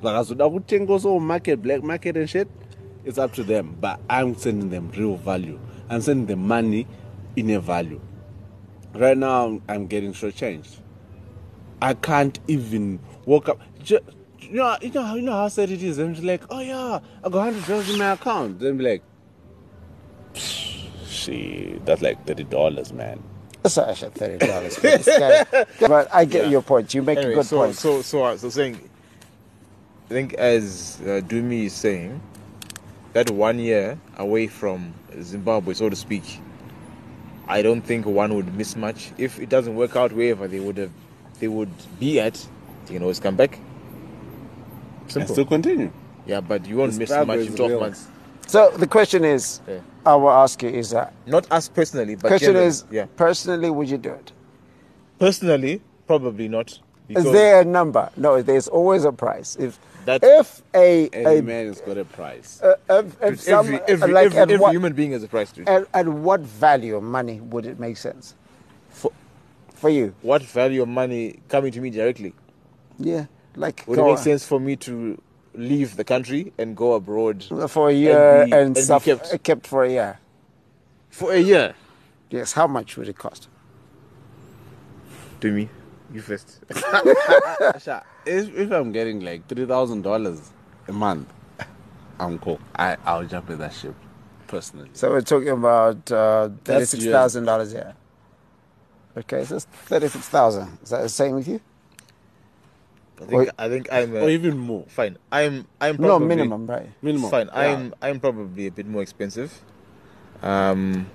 Like 0.00 0.14
I 0.14 0.22
said, 0.22 0.40
I 0.40 0.46
would 0.46 0.68
think 0.68 0.88
also 0.88 1.18
market, 1.18 1.60
black 1.60 1.82
market 1.82 2.16
and 2.16 2.30
shit. 2.30 2.48
it's 3.04 3.18
up 3.18 3.32
to 3.34 3.42
them. 3.42 3.76
But 3.80 4.00
I'm 4.08 4.36
sending 4.36 4.70
them 4.70 4.92
real 4.96 5.16
value. 5.16 5.58
I'm 5.90 6.00
sending 6.02 6.26
them 6.26 6.46
money 6.46 6.86
in 7.36 7.50
a 7.50 7.60
value. 7.60 8.00
Right 8.94 9.16
now, 9.16 9.60
I'm 9.68 9.86
getting 9.86 10.12
shortchanged. 10.12 10.76
I 11.80 11.94
can't 11.94 12.38
even 12.48 13.00
walk 13.24 13.48
up. 13.48 13.60
Ju- 13.82 13.98
You 14.40 14.58
know, 14.58 14.76
you 14.82 14.90
know, 14.90 15.02
how- 15.02 15.14
you 15.14 15.22
know 15.22 15.32
how 15.32 15.48
sad 15.48 15.70
it 15.70 15.82
is. 15.82 15.98
I'm 15.98 16.12
just 16.14 16.26
like, 16.26 16.42
oh 16.50 16.60
yeah, 16.60 16.98
I 17.24 17.28
got 17.30 17.44
hundred 17.44 17.64
dollars 17.66 17.88
in 17.90 17.98
my 17.98 18.12
account. 18.12 18.58
Then 18.58 18.76
be 18.76 18.84
like, 18.84 19.02
see, 20.34 21.78
that's 21.84 22.02
like 22.02 22.26
thirty 22.26 22.44
dollars, 22.44 22.92
man. 22.92 23.22
That's 23.62 23.78
actually 23.78 24.10
thirty 24.10 24.46
dollars 24.46 24.74
for 24.76 24.82
this 24.82 25.06
guy. 25.06 25.64
But 25.80 26.12
I 26.12 26.24
get 26.24 26.44
Yeah. 26.44 26.50
your 26.50 26.62
point. 26.62 26.92
You 26.92 27.02
make 27.02 27.18
Anyway, 27.18 27.32
a 27.34 27.36
good 27.36 27.46
so, 27.46 27.56
point. 27.58 27.76
So, 27.76 28.02
so, 28.02 28.24
uh, 28.24 28.36
so 28.36 28.50
saying, 28.50 28.78
I 30.06 30.12
think 30.12 30.34
as 30.34 30.98
uh, 31.02 31.20
Dumi 31.24 31.64
is 31.66 31.72
saying, 31.72 32.20
that 33.12 33.30
one 33.30 33.58
year 33.58 33.98
away 34.18 34.48
from 34.48 34.92
Zimbabwe, 35.22 35.74
so 35.74 35.88
to 35.88 35.96
speak, 35.96 36.40
I 37.48 37.62
don't 37.62 37.82
think 37.82 38.06
one 38.06 38.34
would 38.34 38.54
miss 38.56 38.76
much. 38.76 39.12
If 39.18 39.38
it 39.40 39.48
doesn't 39.48 39.74
work 39.74 39.96
out 39.96 40.12
wherever 40.12 40.46
they 40.48 40.60
would 40.60 40.76
have, 40.78 40.90
they 41.40 41.48
would 41.48 41.70
be 41.98 42.20
at, 42.20 42.34
they 42.86 42.94
can 42.94 43.02
always 43.02 43.20
come 43.20 43.36
back. 43.36 43.58
And 45.14 45.28
still 45.28 45.44
continue. 45.44 45.90
yeah, 46.26 46.40
but 46.40 46.64
you 46.66 46.76
won't 46.76 46.92
The 46.92 46.98
miss 47.00 47.10
much 47.10 47.40
in 47.40 47.54
12 47.56 47.70
real. 47.70 47.80
months. 47.80 48.06
So 48.46 48.70
the 48.70 48.86
question 48.86 49.24
is, 49.24 49.60
Yeah. 49.68 49.80
I 50.06 50.14
will 50.16 50.30
ask 50.30 50.62
you: 50.62 50.68
Is 50.70 50.90
that 50.90 51.12
Not 51.26 51.50
us 51.52 51.68
personally, 51.68 52.14
but 52.16 52.28
question 52.28 52.48
generally, 52.48 52.66
is 52.68 52.84
yeah. 52.90 53.06
personally, 53.16 53.70
would 53.70 53.88
you 53.90 53.98
do 53.98 54.10
it? 54.10 54.32
Personally, 55.18 55.80
probably 56.06 56.48
not. 56.48 56.78
Is 57.08 57.24
there 57.24 57.60
a 57.60 57.64
number? 57.64 58.08
No, 58.16 58.40
there's 58.42 58.68
always 58.68 59.04
a 59.04 59.12
price. 59.12 59.56
If 59.56 59.78
That- 60.04 60.22
if 60.24 60.62
a, 60.74 61.08
Every 61.12 61.38
a 61.38 61.42
man 61.42 61.66
has 61.66 61.80
got 61.80 61.96
a 61.98 62.04
price. 62.04 62.60
uh, 62.62 62.74
if, 62.90 63.06
if 63.22 63.30
Dude, 63.30 63.40
some, 63.40 63.66
every, 63.66 63.80
every, 63.88 64.12
like 64.12 64.26
every, 64.26 64.38
every 64.40 64.56
what 64.58 64.72
human 64.72 64.92
being 64.94 65.12
has 65.12 65.22
a 65.22 65.28
price, 65.28 65.52
dude. 65.52 65.68
at, 65.68 65.86
at 65.94 66.08
what 66.08 66.40
value 66.40 66.96
of 66.96 67.02
money 67.02 67.40
would 67.40 67.66
it 67.66 67.78
make 67.78 67.96
sense 67.96 68.34
For, 68.90 69.12
for 69.74 69.90
you? 69.90 70.14
what 70.22 70.42
value 70.42 70.82
of 70.82 70.88
money 70.88 71.40
coming 71.48 71.72
to 71.72 71.80
me 71.80 71.90
directly? 71.90 72.34
Yeah, 72.98 73.26
like 73.56 73.84
Would 73.86 73.98
it 73.98 74.02
make 74.02 74.10
on. 74.18 74.18
sense 74.18 74.44
for 74.44 74.58
me 74.60 74.76
to 74.76 75.20
leave 75.54 75.96
the 75.96 76.04
country 76.04 76.52
and 76.58 76.76
go 76.76 76.94
abroad 76.94 77.44
for 77.68 77.90
a 77.90 77.92
year 77.92 78.42
and, 78.42 78.50
be- 78.50 78.56
and 78.56 78.74
be 78.74 78.80
suffer, 78.80 79.16
kept? 79.16 79.42
kept 79.44 79.66
for 79.66 79.84
a 79.84 79.90
year? 79.90 80.18
for 81.10 81.32
a 81.32 81.38
year? 81.38 81.74
Yes. 82.30 82.52
How 82.52 82.66
much 82.66 82.96
would 82.96 83.08
it 83.08 83.18
cost? 83.18 83.48
To 85.42 85.50
me, 85.52 85.68
you 86.12 86.20
first. 86.20 86.60
Asha, 86.68 88.02
if, 88.26 88.54
if 88.54 88.70
I'm 88.70 88.92
getting 88.92 89.20
like 89.20 89.46
three 89.48 89.66
thousand 89.66 90.02
dollars 90.02 90.50
a 90.88 90.92
month, 90.92 91.32
I'm 92.18 92.38
cool. 92.38 92.60
I 92.76 92.96
I'll 93.04 93.24
jump 93.24 93.50
in 93.50 93.58
that 93.58 93.72
ship, 93.72 93.94
personally. 94.46 94.90
So 94.92 95.10
we're 95.10 95.20
talking 95.22 95.50
about 95.50 96.10
uh, 96.10 96.50
thirty-six 96.64 97.04
thousand 97.06 97.44
dollars 97.44 97.72
a 97.72 97.76
year. 97.76 97.94
Okay, 99.16 99.44
so 99.44 99.56
it's 99.56 99.64
thirty-six 99.66 100.28
thousand. 100.28 100.78
Is 100.82 100.90
that 100.90 101.02
the 101.02 101.08
same 101.08 101.34
with 101.34 101.48
you? 101.48 101.60
I 103.20 103.24
think 103.26 103.50
I 103.58 103.68
think 103.68 103.92
I'm 103.92 104.16
Or 104.16 104.22
uh, 104.22 104.28
even 104.28 104.58
more. 104.58 104.84
fine. 104.88 105.16
I'm 105.30 105.66
I'm 105.80 105.96
probably, 105.96 106.02
No 106.02 106.08
probably, 106.08 106.26
minimum, 106.28 106.66
right? 106.66 106.88
Minimum. 107.02 107.30
Fine. 107.30 107.46
Yeah. 107.48 107.60
I'm 107.60 107.94
I'm 108.02 108.20
probably 108.20 108.66
a 108.66 108.70
bit 108.72 108.86
more 108.86 109.02
expensive. 109.02 109.62
Um, 110.42 111.06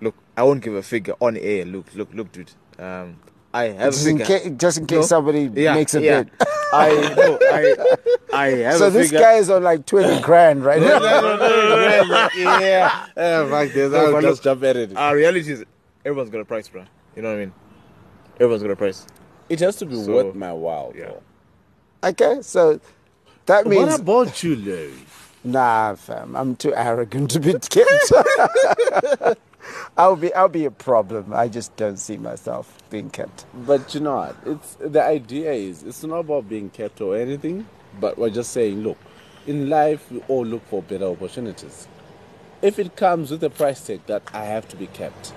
look, 0.00 0.16
I 0.36 0.42
won't 0.42 0.62
give 0.64 0.74
a 0.74 0.82
figure 0.82 1.14
on 1.20 1.36
air. 1.36 1.64
Look, 1.64 1.94
look, 1.94 2.12
look, 2.12 2.32
dude. 2.32 2.50
Um, 2.78 3.20
I 3.56 3.64
have 3.68 3.92
Just 3.92 4.06
a 4.06 4.10
in, 4.10 4.18
figure. 4.18 4.38
case, 4.40 4.52
just 4.56 4.78
in 4.78 4.86
case 4.86 4.96
No? 4.96 5.02
somebody 5.02 5.50
yeah, 5.54 5.74
makes 5.74 5.94
a 5.94 6.02
yeah. 6.02 6.22
bid. 6.24 6.32
I 6.72 6.88
no, 7.16 7.38
I 7.52 7.76
I 8.32 8.46
have 8.68 8.78
So 8.78 8.86
a 8.88 8.90
this 8.90 9.06
figure. 9.10 9.20
guy 9.24 9.34
is 9.34 9.48
on 9.50 9.62
like 9.62 9.86
twenty 9.86 10.20
grand 10.20 10.64
right 10.64 10.80
now. 10.88 10.98
yeah. 12.36 13.06
Yeah, 13.16 13.48
fuck 13.48 13.72
this. 13.72 13.94
I'll 13.94 14.12
but 14.12 14.20
just 14.22 14.24
look, 14.24 14.42
jump 14.42 14.64
at 14.64 14.76
it. 14.76 14.96
Our 14.96 15.14
reality 15.16 15.52
is 15.52 15.64
everyone's 16.04 16.30
got 16.30 16.40
a 16.40 16.44
price, 16.44 16.68
bro. 16.68 16.84
You 17.14 17.22
know 17.22 17.28
what 17.30 17.36
I 17.36 17.40
mean? 17.40 17.52
Everyone's 18.40 18.62
got 18.62 18.72
a 18.72 18.76
price. 18.76 19.06
It 19.48 19.60
has 19.60 19.76
to 19.76 19.86
be 19.86 19.96
So- 20.04 20.12
worth 20.12 20.34
my 20.34 20.52
while. 20.52 20.92
yeah. 20.94 21.06
though. 21.06 21.22
Okay, 22.10 22.42
so 22.42 22.80
that 23.46 23.66
means 23.66 23.90
What 23.90 24.00
about 24.00 24.42
you, 24.42 24.56
Larry? 24.56 24.92
nah, 25.44 25.94
fam. 25.94 26.34
I'm 26.36 26.56
too 26.56 26.74
arrogant 26.74 27.30
to 27.30 27.40
be 27.40 27.52
kept. 27.70 28.12
I'll 29.96 30.16
be 30.16 30.32
I'll 30.34 30.48
be 30.48 30.64
a 30.64 30.70
problem. 30.70 31.32
I 31.32 31.48
just 31.48 31.74
don't 31.76 31.96
see 31.96 32.16
myself 32.16 32.78
being 32.90 33.10
kept. 33.10 33.46
But 33.54 33.94
you 33.94 34.00
know 34.00 34.16
what? 34.16 34.36
It's 34.44 34.74
the 34.74 35.02
idea 35.02 35.52
is 35.52 35.82
it's 35.82 36.02
not 36.04 36.18
about 36.20 36.48
being 36.48 36.70
kept 36.70 37.00
or 37.00 37.16
anything, 37.16 37.66
but 38.00 38.18
we're 38.18 38.30
just 38.30 38.52
saying, 38.52 38.82
look, 38.82 38.98
in 39.46 39.68
life 39.68 40.10
we 40.10 40.20
all 40.28 40.44
look 40.44 40.66
for 40.66 40.82
better 40.82 41.06
opportunities. 41.06 41.88
If 42.62 42.78
it 42.78 42.96
comes 42.96 43.30
with 43.30 43.42
a 43.44 43.50
price 43.50 43.86
tag 43.86 44.00
that 44.06 44.22
I 44.32 44.44
have 44.44 44.68
to 44.68 44.76
be 44.76 44.86
kept, 44.88 45.32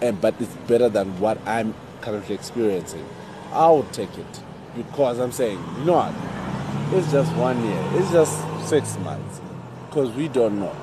and 0.00 0.20
but 0.20 0.34
it's 0.40 0.54
better 0.68 0.88
than 0.88 1.18
what 1.20 1.38
I'm 1.46 1.74
currently 2.00 2.34
experiencing, 2.34 3.06
I 3.52 3.70
would 3.70 3.92
take 3.92 4.16
it 4.18 4.40
because 4.76 5.18
I'm 5.18 5.32
saying, 5.32 5.58
you 5.78 5.84
know 5.84 5.94
what? 5.94 6.94
It's 6.98 7.10
just 7.10 7.34
one 7.36 7.62
year. 7.64 7.84
It's 7.94 8.10
just 8.12 8.68
six 8.68 8.98
months, 8.98 9.40
because 9.86 10.10
we 10.12 10.28
don't 10.28 10.60
know. 10.60 10.74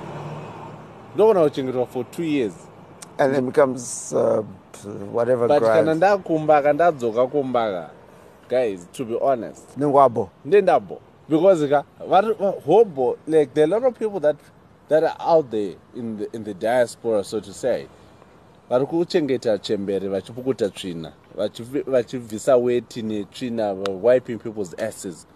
No 1.16 1.28
one 1.28 1.38
watching 1.38 1.70
it 1.70 1.86
for 1.90 2.04
two 2.06 2.24
years. 2.24 2.54
And 3.18 3.34
then 3.34 3.46
becomes 3.46 4.14
uh, 4.14 4.42
whatever 5.12 5.48
But 5.48 5.62
kana 5.64 5.84
grinds. 5.84 5.98
ndakumbaga 5.98 6.74
ndadzoka 6.74 7.28
kumbaga 7.28 7.90
guys 8.50 8.88
to 8.94 9.06
be 9.06 9.18
honest 9.22 9.78
Ningwabo. 9.78 10.30
ndendabo 10.46 11.00
because 11.30 11.68
ka 11.70 11.84
vari 12.10 12.36
hobo 12.66 13.18
like 13.28 13.54
there 13.54 13.64
are 13.66 13.76
a 13.76 13.80
lot 13.80 13.88
of 13.88 13.98
people 14.00 14.20
that 14.20 14.36
that 14.90 15.04
are 15.04 15.16
out 15.20 15.50
there 15.52 15.76
in 15.96 16.18
the 16.18 16.28
in 16.34 16.44
the 16.44 16.54
diaspora 16.54 17.24
so 17.24 17.40
to 17.40 17.54
say 17.54 17.88
vari 18.70 18.86
kuchengeta 18.86 19.58
chembere 19.58 20.08
vachipukuta 20.10 20.70
tsvina 20.70 21.12
vachibvisa 21.88 22.58
weti 22.58 23.02
netsvina 23.02 23.74
wiping 24.04 24.38
people's 24.38 24.76
asses 24.80 25.28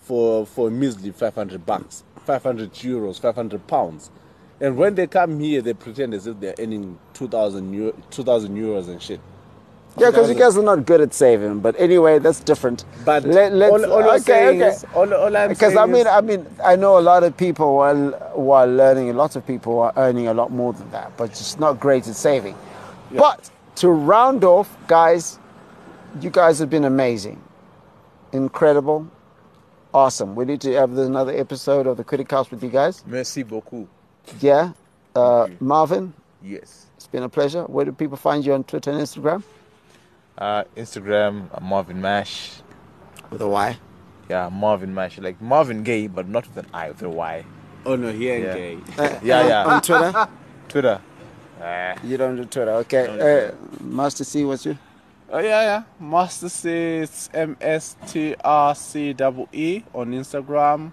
for 0.00 0.46
for 0.46 0.70
measly 0.70 1.10
500 1.10 1.58
bucks 1.58 2.04
500 2.28 2.68
euros 2.84 3.20
500 3.20 3.58
pounds 3.58 4.10
and 4.60 4.76
when 4.76 4.94
they 4.94 5.06
come 5.06 5.38
here 5.40 5.60
they 5.62 5.74
pretend 5.74 6.14
as 6.14 6.26
if 6.26 6.38
they're 6.40 6.54
earning 6.58 6.98
2000 7.14 7.72
euro, 7.74 7.92
2000 8.10 8.56
euros 8.56 8.88
and 8.88 9.02
shit 9.02 9.20
Yeah, 9.98 10.10
because 10.10 10.28
you 10.28 10.34
guys 10.34 10.56
are 10.58 10.62
not 10.62 10.84
good 10.84 11.00
at 11.00 11.14
saving. 11.14 11.60
But 11.60 11.74
anyway, 11.78 12.18
that's 12.18 12.40
different. 12.40 12.84
But 13.04 13.24
Let, 13.24 13.52
let's, 13.52 13.72
all, 13.72 13.92
all 13.92 14.10
okay, 14.20 14.48
okay. 14.48 14.68
is, 14.68 14.84
all, 14.94 15.12
all 15.12 15.34
I'm 15.36 15.48
Because 15.48 15.74
I 15.76 15.86
mean, 15.86 16.02
is, 16.02 16.06
I 16.06 16.20
mean, 16.20 16.46
I 16.62 16.76
know 16.76 16.98
a 16.98 17.00
lot 17.00 17.24
of 17.24 17.36
people 17.36 17.76
while 17.76 18.10
while 18.34 18.66
learning, 18.66 19.08
a 19.10 19.14
lot 19.14 19.36
of 19.36 19.46
people 19.46 19.80
are 19.80 19.92
earning 19.96 20.28
a 20.28 20.34
lot 20.34 20.50
more 20.50 20.72
than 20.74 20.90
that, 20.90 21.16
but 21.16 21.30
just 21.30 21.58
not 21.58 21.80
great 21.80 22.06
at 22.08 22.14
saving. 22.14 22.54
But 23.10 23.50
to 23.76 23.88
round 23.88 24.44
off, 24.44 24.76
guys, 24.86 25.38
you 26.20 26.28
guys 26.30 26.58
have 26.58 26.68
been 26.68 26.84
amazing, 26.84 27.42
incredible, 28.32 29.08
awesome. 29.94 30.34
We 30.34 30.44
need 30.44 30.60
to 30.62 30.72
have 30.74 30.96
another 30.98 31.32
episode 31.32 31.86
of 31.86 31.96
the 31.96 32.04
KwiriCast 32.04 32.50
with 32.50 32.62
you 32.62 32.70
guys. 32.70 33.02
Merci 33.06 33.44
beaucoup. 33.44 33.88
Yeah, 34.40 34.72
uh, 35.14 35.48
Marvyn, 35.60 36.12
Yes. 36.42 36.86
it's 36.96 37.06
been 37.06 37.22
a 37.22 37.28
pleasure. 37.28 37.64
Where 37.64 37.84
do 37.84 37.92
people 37.92 38.16
find 38.16 38.44
you 38.44 38.54
on 38.54 38.64
Twitter 38.64 38.90
and 38.90 39.00
Instagram? 39.00 39.42
Uh, 40.38 40.64
Instagram, 40.76 41.48
uh, 41.54 41.60
Marvyn 41.60 42.00
Mash. 42.00 42.60
With 43.30 43.40
a 43.40 43.48
Y. 43.48 43.78
Yeah, 44.28 44.48
Marvyn 44.50 44.94
Mash. 44.94 45.18
Like 45.18 45.40
Marvin 45.40 45.82
Gay, 45.82 46.06
but 46.08 46.28
not 46.28 46.46
with 46.48 46.56
an 46.58 46.66
I, 46.74 46.88
with 46.90 47.02
a 47.02 47.08
Y. 47.08 47.44
oh 47.86 47.96
no, 47.96 48.12
he 48.12 48.28
ain't 48.28 48.44
Yeah. 48.44 48.54
gay. 48.54 48.78
Yeah, 49.22 49.46
yeah. 49.46 49.64
On 49.64 49.80
Twitter. 49.80 50.28
Twitter. 50.68 51.00
Uh, 51.62 51.94
You 52.04 52.16
don't 52.18 52.36
do 52.36 52.44
Twitter, 52.44 52.72
okay? 52.84 53.48
Uh, 53.48 53.82
Master 53.82 54.24
C, 54.24 54.44
what's 54.44 54.66
you? 54.66 54.76
Oh 55.30 55.38
yeah, 55.38 55.62
yeah. 55.62 55.82
Master 55.98 56.48
C, 56.48 56.68
it's 56.70 57.30
M 57.32 57.56
S 57.60 57.96
T 58.06 58.34
R 58.44 58.74
C 58.74 59.12
double 59.12 59.48
E 59.52 59.82
on 59.94 60.12
Instagram. 60.12 60.92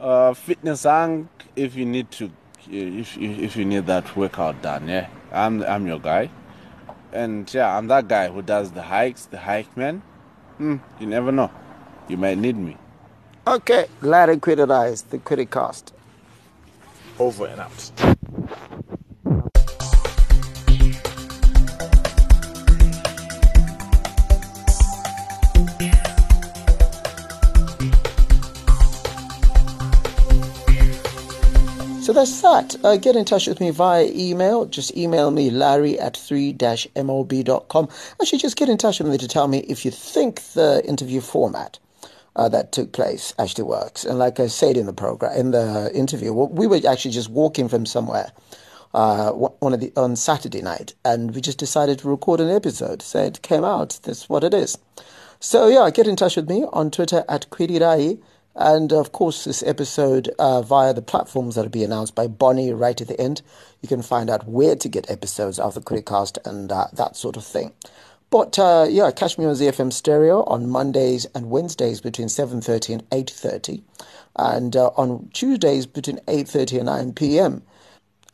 Uh, 0.00 0.34
fitness 0.34 0.84
Ang, 0.84 1.28
if 1.56 1.74
you 1.74 1.86
need 1.86 2.10
to, 2.12 2.30
if 2.70 3.16
if 3.16 3.38
if 3.38 3.56
you 3.56 3.64
need 3.64 3.86
that 3.86 4.16
workout 4.16 4.60
done, 4.62 4.88
yeah, 4.88 5.08
I'm 5.32 5.62
I'm 5.62 5.86
your 5.86 5.98
guy. 6.00 6.30
And 7.12 7.52
yeah, 7.54 7.76
I'm 7.76 7.86
that 7.88 8.08
guy 8.08 8.28
who 8.28 8.42
does 8.42 8.72
the 8.72 8.82
hikes, 8.82 9.26
the 9.26 9.38
hike 9.38 9.74
man. 9.76 10.02
Hmm, 10.58 10.76
you 11.00 11.06
never 11.06 11.32
know, 11.32 11.50
you 12.08 12.16
might 12.16 12.36
need 12.36 12.56
me. 12.56 12.76
Okay, 13.46 13.86
glad 14.00 14.28
and 14.28 14.42
quitted 14.42 14.70
eyes, 14.70 15.02
the 15.02 15.18
KwiriCast. 15.18 15.92
over 17.18 17.46
and 17.46 17.60
out. 17.60 18.16
That's 32.16 32.40
that. 32.40 32.82
Uh, 32.82 32.96
get 32.96 33.14
in 33.14 33.26
touch 33.26 33.46
with 33.46 33.60
me 33.60 33.68
via 33.68 34.06
email. 34.10 34.64
Just 34.64 34.96
email 34.96 35.30
me, 35.30 35.50
larry 35.50 36.00
at 36.00 36.14
3-mob.com. 36.14 37.88
Actually, 38.22 38.38
just 38.38 38.56
get 38.56 38.70
in 38.70 38.78
touch 38.78 39.00
with 39.00 39.08
me 39.08 39.18
to 39.18 39.28
tell 39.28 39.48
me 39.48 39.58
if 39.68 39.84
you 39.84 39.90
think 39.90 40.40
the 40.54 40.82
interview 40.86 41.20
format 41.20 41.78
uh, 42.34 42.48
that 42.48 42.72
took 42.72 42.92
place 42.92 43.34
actually 43.38 43.64
works. 43.64 44.02
And 44.02 44.18
like 44.18 44.40
I 44.40 44.46
said 44.46 44.78
in 44.78 44.86
the 44.86 44.94
program, 44.94 45.38
in 45.38 45.50
the 45.50 45.90
interview, 45.94 46.32
we 46.32 46.66
were 46.66 46.80
actually 46.88 47.10
just 47.10 47.28
walking 47.28 47.68
from 47.68 47.84
somewhere. 47.84 48.32
Uh, 48.94 49.32
one 49.32 49.74
of 49.74 49.80
the 49.80 49.92
on 49.94 50.16
Saturday 50.16 50.62
night, 50.62 50.94
and 51.04 51.34
we 51.34 51.42
just 51.42 51.58
decided 51.58 51.98
to 51.98 52.08
record 52.08 52.40
an 52.40 52.48
episode. 52.48 53.02
So 53.02 53.22
it 53.24 53.42
came 53.42 53.62
out. 53.62 54.00
That's 54.04 54.26
what 54.26 54.42
it 54.42 54.54
is. 54.54 54.78
So 55.38 55.68
yeah, 55.68 55.90
get 55.90 56.06
in 56.06 56.16
touch 56.16 56.36
with 56.36 56.48
me 56.48 56.64
on 56.72 56.90
Twitter 56.90 57.24
at 57.28 57.50
Kwirirayi, 57.50 58.22
and 58.56 58.92
of 58.92 59.12
course 59.12 59.44
this 59.44 59.62
episode 59.62 60.30
uh, 60.38 60.62
via 60.62 60.94
the 60.94 61.02
platforms 61.02 61.54
that 61.54 61.62
will 61.62 61.68
be 61.68 61.84
announced 61.84 62.14
by 62.14 62.26
Bonnie 62.26 62.72
right 62.72 62.98
at 63.00 63.08
the 63.08 63.20
end. 63.20 63.42
You 63.82 63.88
can 63.88 64.02
find 64.02 64.30
out 64.30 64.48
where 64.48 64.74
to 64.74 64.88
get 64.88 65.10
episodes 65.10 65.58
of 65.58 65.74
the 65.74 65.80
KwiriCast 65.80 66.38
and 66.46 66.72
uh, 66.72 66.86
that 66.94 67.16
sort 67.16 67.36
of 67.36 67.44
thing. 67.44 67.72
But 68.30 68.58
uh, 68.58 68.86
yeah, 68.88 69.10
catch 69.12 69.38
me 69.38 69.44
on 69.44 69.54
ZFM 69.54 69.92
Stereo 69.92 70.42
on 70.44 70.68
Mondays 70.68 71.26
and 71.34 71.50
Wednesdays 71.50 72.00
between 72.00 72.28
7.30 72.28 72.94
and 72.94 73.10
8.30. 73.10 73.82
And 74.36 74.74
uh, 74.74 74.88
on 74.96 75.30
Tuesdays 75.32 75.86
between 75.86 76.18
8.30 76.26 76.78
and 76.78 76.86
9 76.86 77.12
p.m. 77.12 77.62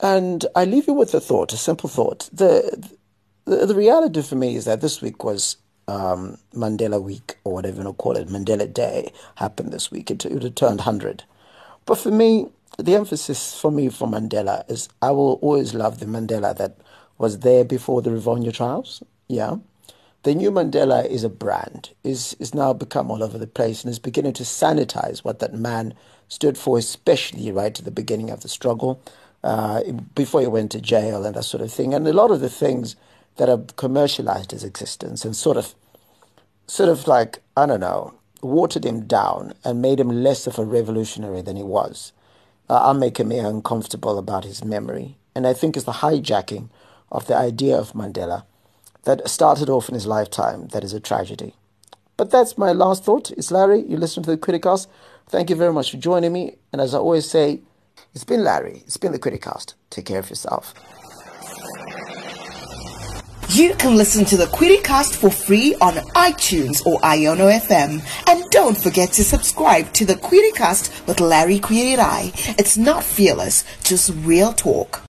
And 0.01 0.47
I 0.57 0.65
leave 0.65 0.87
you 0.87 0.95
with 0.95 1.15
a 1.15 1.21
thought, 1.21 1.53
a 1.53 1.57
simple 1.57 1.89
thought. 1.89 2.31
The, 2.33 2.89
the, 3.45 3.67
the 3.67 3.75
reality 3.75 4.23
for 4.23 4.35
me 4.37 4.57
is 4.57 4.65
that 4.65 4.81
this 4.81 5.03
week 5.03 5.23
was 5.25 5.57
um, 5.89 6.39
Mandela 6.55 7.03
Week, 7.03 7.37
or 7.45 7.55
whatever 7.55 7.79
you 7.79 7.85
want 7.85 7.99
to 7.99 8.03
call 8.03 8.17
it, 8.17 8.29
Mandela 8.29 8.73
Day, 8.73 9.13
happened 9.37 9.73
this 9.73 9.91
week. 9.91 10.11
It, 10.11 10.25
it 10.25 10.33
would 10.33 10.43
have 10.45 10.55
turned 10.55 10.79
100. 10.79 11.25
But 11.87 11.97
for 11.99 12.11
me, 12.11 12.49
the 12.79 12.95
emphasis 12.95 13.59
for 13.61 13.71
me 13.71 13.89
for 13.89 14.09
Mandela 14.09 14.69
is 14.71 14.89
I 15.03 15.11
will 15.13 15.35
always 15.43 15.75
love 15.75 16.01
the 16.01 16.07
Mandela 16.07 16.57
that 16.57 16.79
was 17.19 17.41
there 17.41 17.65
before 17.65 18.03
the 18.03 18.11
Rivonia 18.11 18.53
trials. 18.55 19.03
Yeah 19.29 19.57
the 20.25 20.35
new 20.35 20.53
Mandela 20.53 21.05
is 21.07 21.25
a 21.25 21.29
brand, 21.29 21.91
is, 22.05 22.37
is 22.39 22.55
now 22.55 22.73
become 22.73 23.11
all 23.11 23.23
over 23.25 23.39
the 23.39 23.47
place 23.47 23.83
and 23.83 23.91
is 23.91 23.99
beginning 23.99 24.35
to 24.35 24.45
sanitize 24.45 25.21
what 25.25 25.41
that 25.41 25.55
man 25.55 25.95
stood 26.29 26.57
for, 26.57 26.79
especially 26.79 27.51
right 27.53 27.77
at 27.79 27.85
the 27.85 27.91
beginning 27.91 28.31
of 28.31 28.43
the 28.43 28.49
struggle, 28.49 29.03
uh, 29.43 29.83
before 30.15 30.41
he 30.41 30.47
went 30.47 30.71
to 30.73 30.81
jail 30.81 31.25
and 31.27 31.35
that 31.37 31.45
sort 31.45 31.63
of 31.63 31.73
thing. 31.73 31.93
And 31.95 32.07
a 32.07 32.13
lot 32.13 32.31
of 32.31 32.41
the 32.41 32.51
things 32.51 32.97
that 33.37 33.49
have 33.49 33.77
commercialized 33.77 34.51
his 34.51 34.65
existence 34.65 35.25
and 35.25 35.35
sort 35.37 35.57
of, 35.57 35.75
sort 36.67 36.89
of 36.89 37.07
like, 37.07 37.41
I 37.57 37.67
don't 37.67 37.81
know, 37.81 38.15
watered 38.43 38.85
him 38.85 39.07
down 39.07 39.55
and 39.65 39.81
made 39.83 40.01
him 40.01 40.09
less 40.09 40.47
of 40.47 40.59
a 40.59 40.65
revolutionary 40.65 41.43
than 41.43 41.57
he 41.57 41.63
was, 41.63 42.13
uh, 42.69 42.75
are 42.75 42.95
making 42.95 43.29
me 43.29 43.39
uncomfortable 43.39 44.19
about 44.19 44.45
his 44.45 44.65
memory. 44.65 45.17
And 45.35 45.47
I 45.47 45.55
think 45.55 45.77
it's 45.77 45.87
the 45.87 45.93
hijacking 45.93 46.69
of 47.11 47.27
the 47.27 47.37
idea 47.37 47.77
of 47.77 47.93
Mandela 47.93 48.45
that 49.05 49.29
started 49.29 49.69
off 49.69 49.89
in 49.89 49.95
his 49.95 50.07
lifetime 50.07 50.69
that 50.69 50.85
is 50.85 50.93
a 50.93 51.01
tragedy. 51.01 51.55
But 52.17 52.31
that's 52.31 52.59
my 52.59 52.73
last 52.73 53.05
thought. 53.05 53.31
It's 53.33 53.51
Larry. 53.51 53.81
You 53.83 53.97
listen 53.97 54.23
to 54.25 54.31
the 54.31 54.37
KwiriCast. 54.37 54.87
Thank 55.29 55.51
you 55.51 55.57
very 55.57 55.73
much 55.73 55.91
for 55.91 55.97
joining 55.97 56.33
me. 56.33 56.57
And 56.73 56.81
as 56.81 56.95
I 56.95 56.99
always 56.99 57.29
say, 57.29 57.61
it's 58.15 58.25
been 58.25 58.45
Larry. 58.45 58.83
It's 58.87 58.97
been 58.97 59.13
the 59.13 59.19
KwiriCast. 59.19 59.75
Take 59.91 60.07
care 60.07 60.19
of 60.19 60.31
yourself. 60.31 60.75
You 63.55 63.75
can 63.75 63.97
listen 63.97 64.25
to 64.27 64.39
the 64.39 64.47
KwiriCast 64.47 65.15
for 65.15 65.31
free 65.31 65.75
on 65.83 65.93
iTunes 66.15 66.87
or 66.87 66.99
Iono 67.01 67.53
FM. 67.61 68.03
And 68.27 68.51
don't 68.51 68.79
forget 68.79 69.13
to 69.13 69.23
subscribe 69.25 69.93
to 69.93 70.07
the 70.07 70.15
KwiriCast 70.15 71.07
with 71.07 71.21
Larry 71.21 71.59
Kwirirayi. 71.59 72.59
It's 72.59 72.79
not 72.79 73.05
fearless, 73.05 73.65
just 73.85 74.11
real 74.25 74.55
talk. 74.55 75.01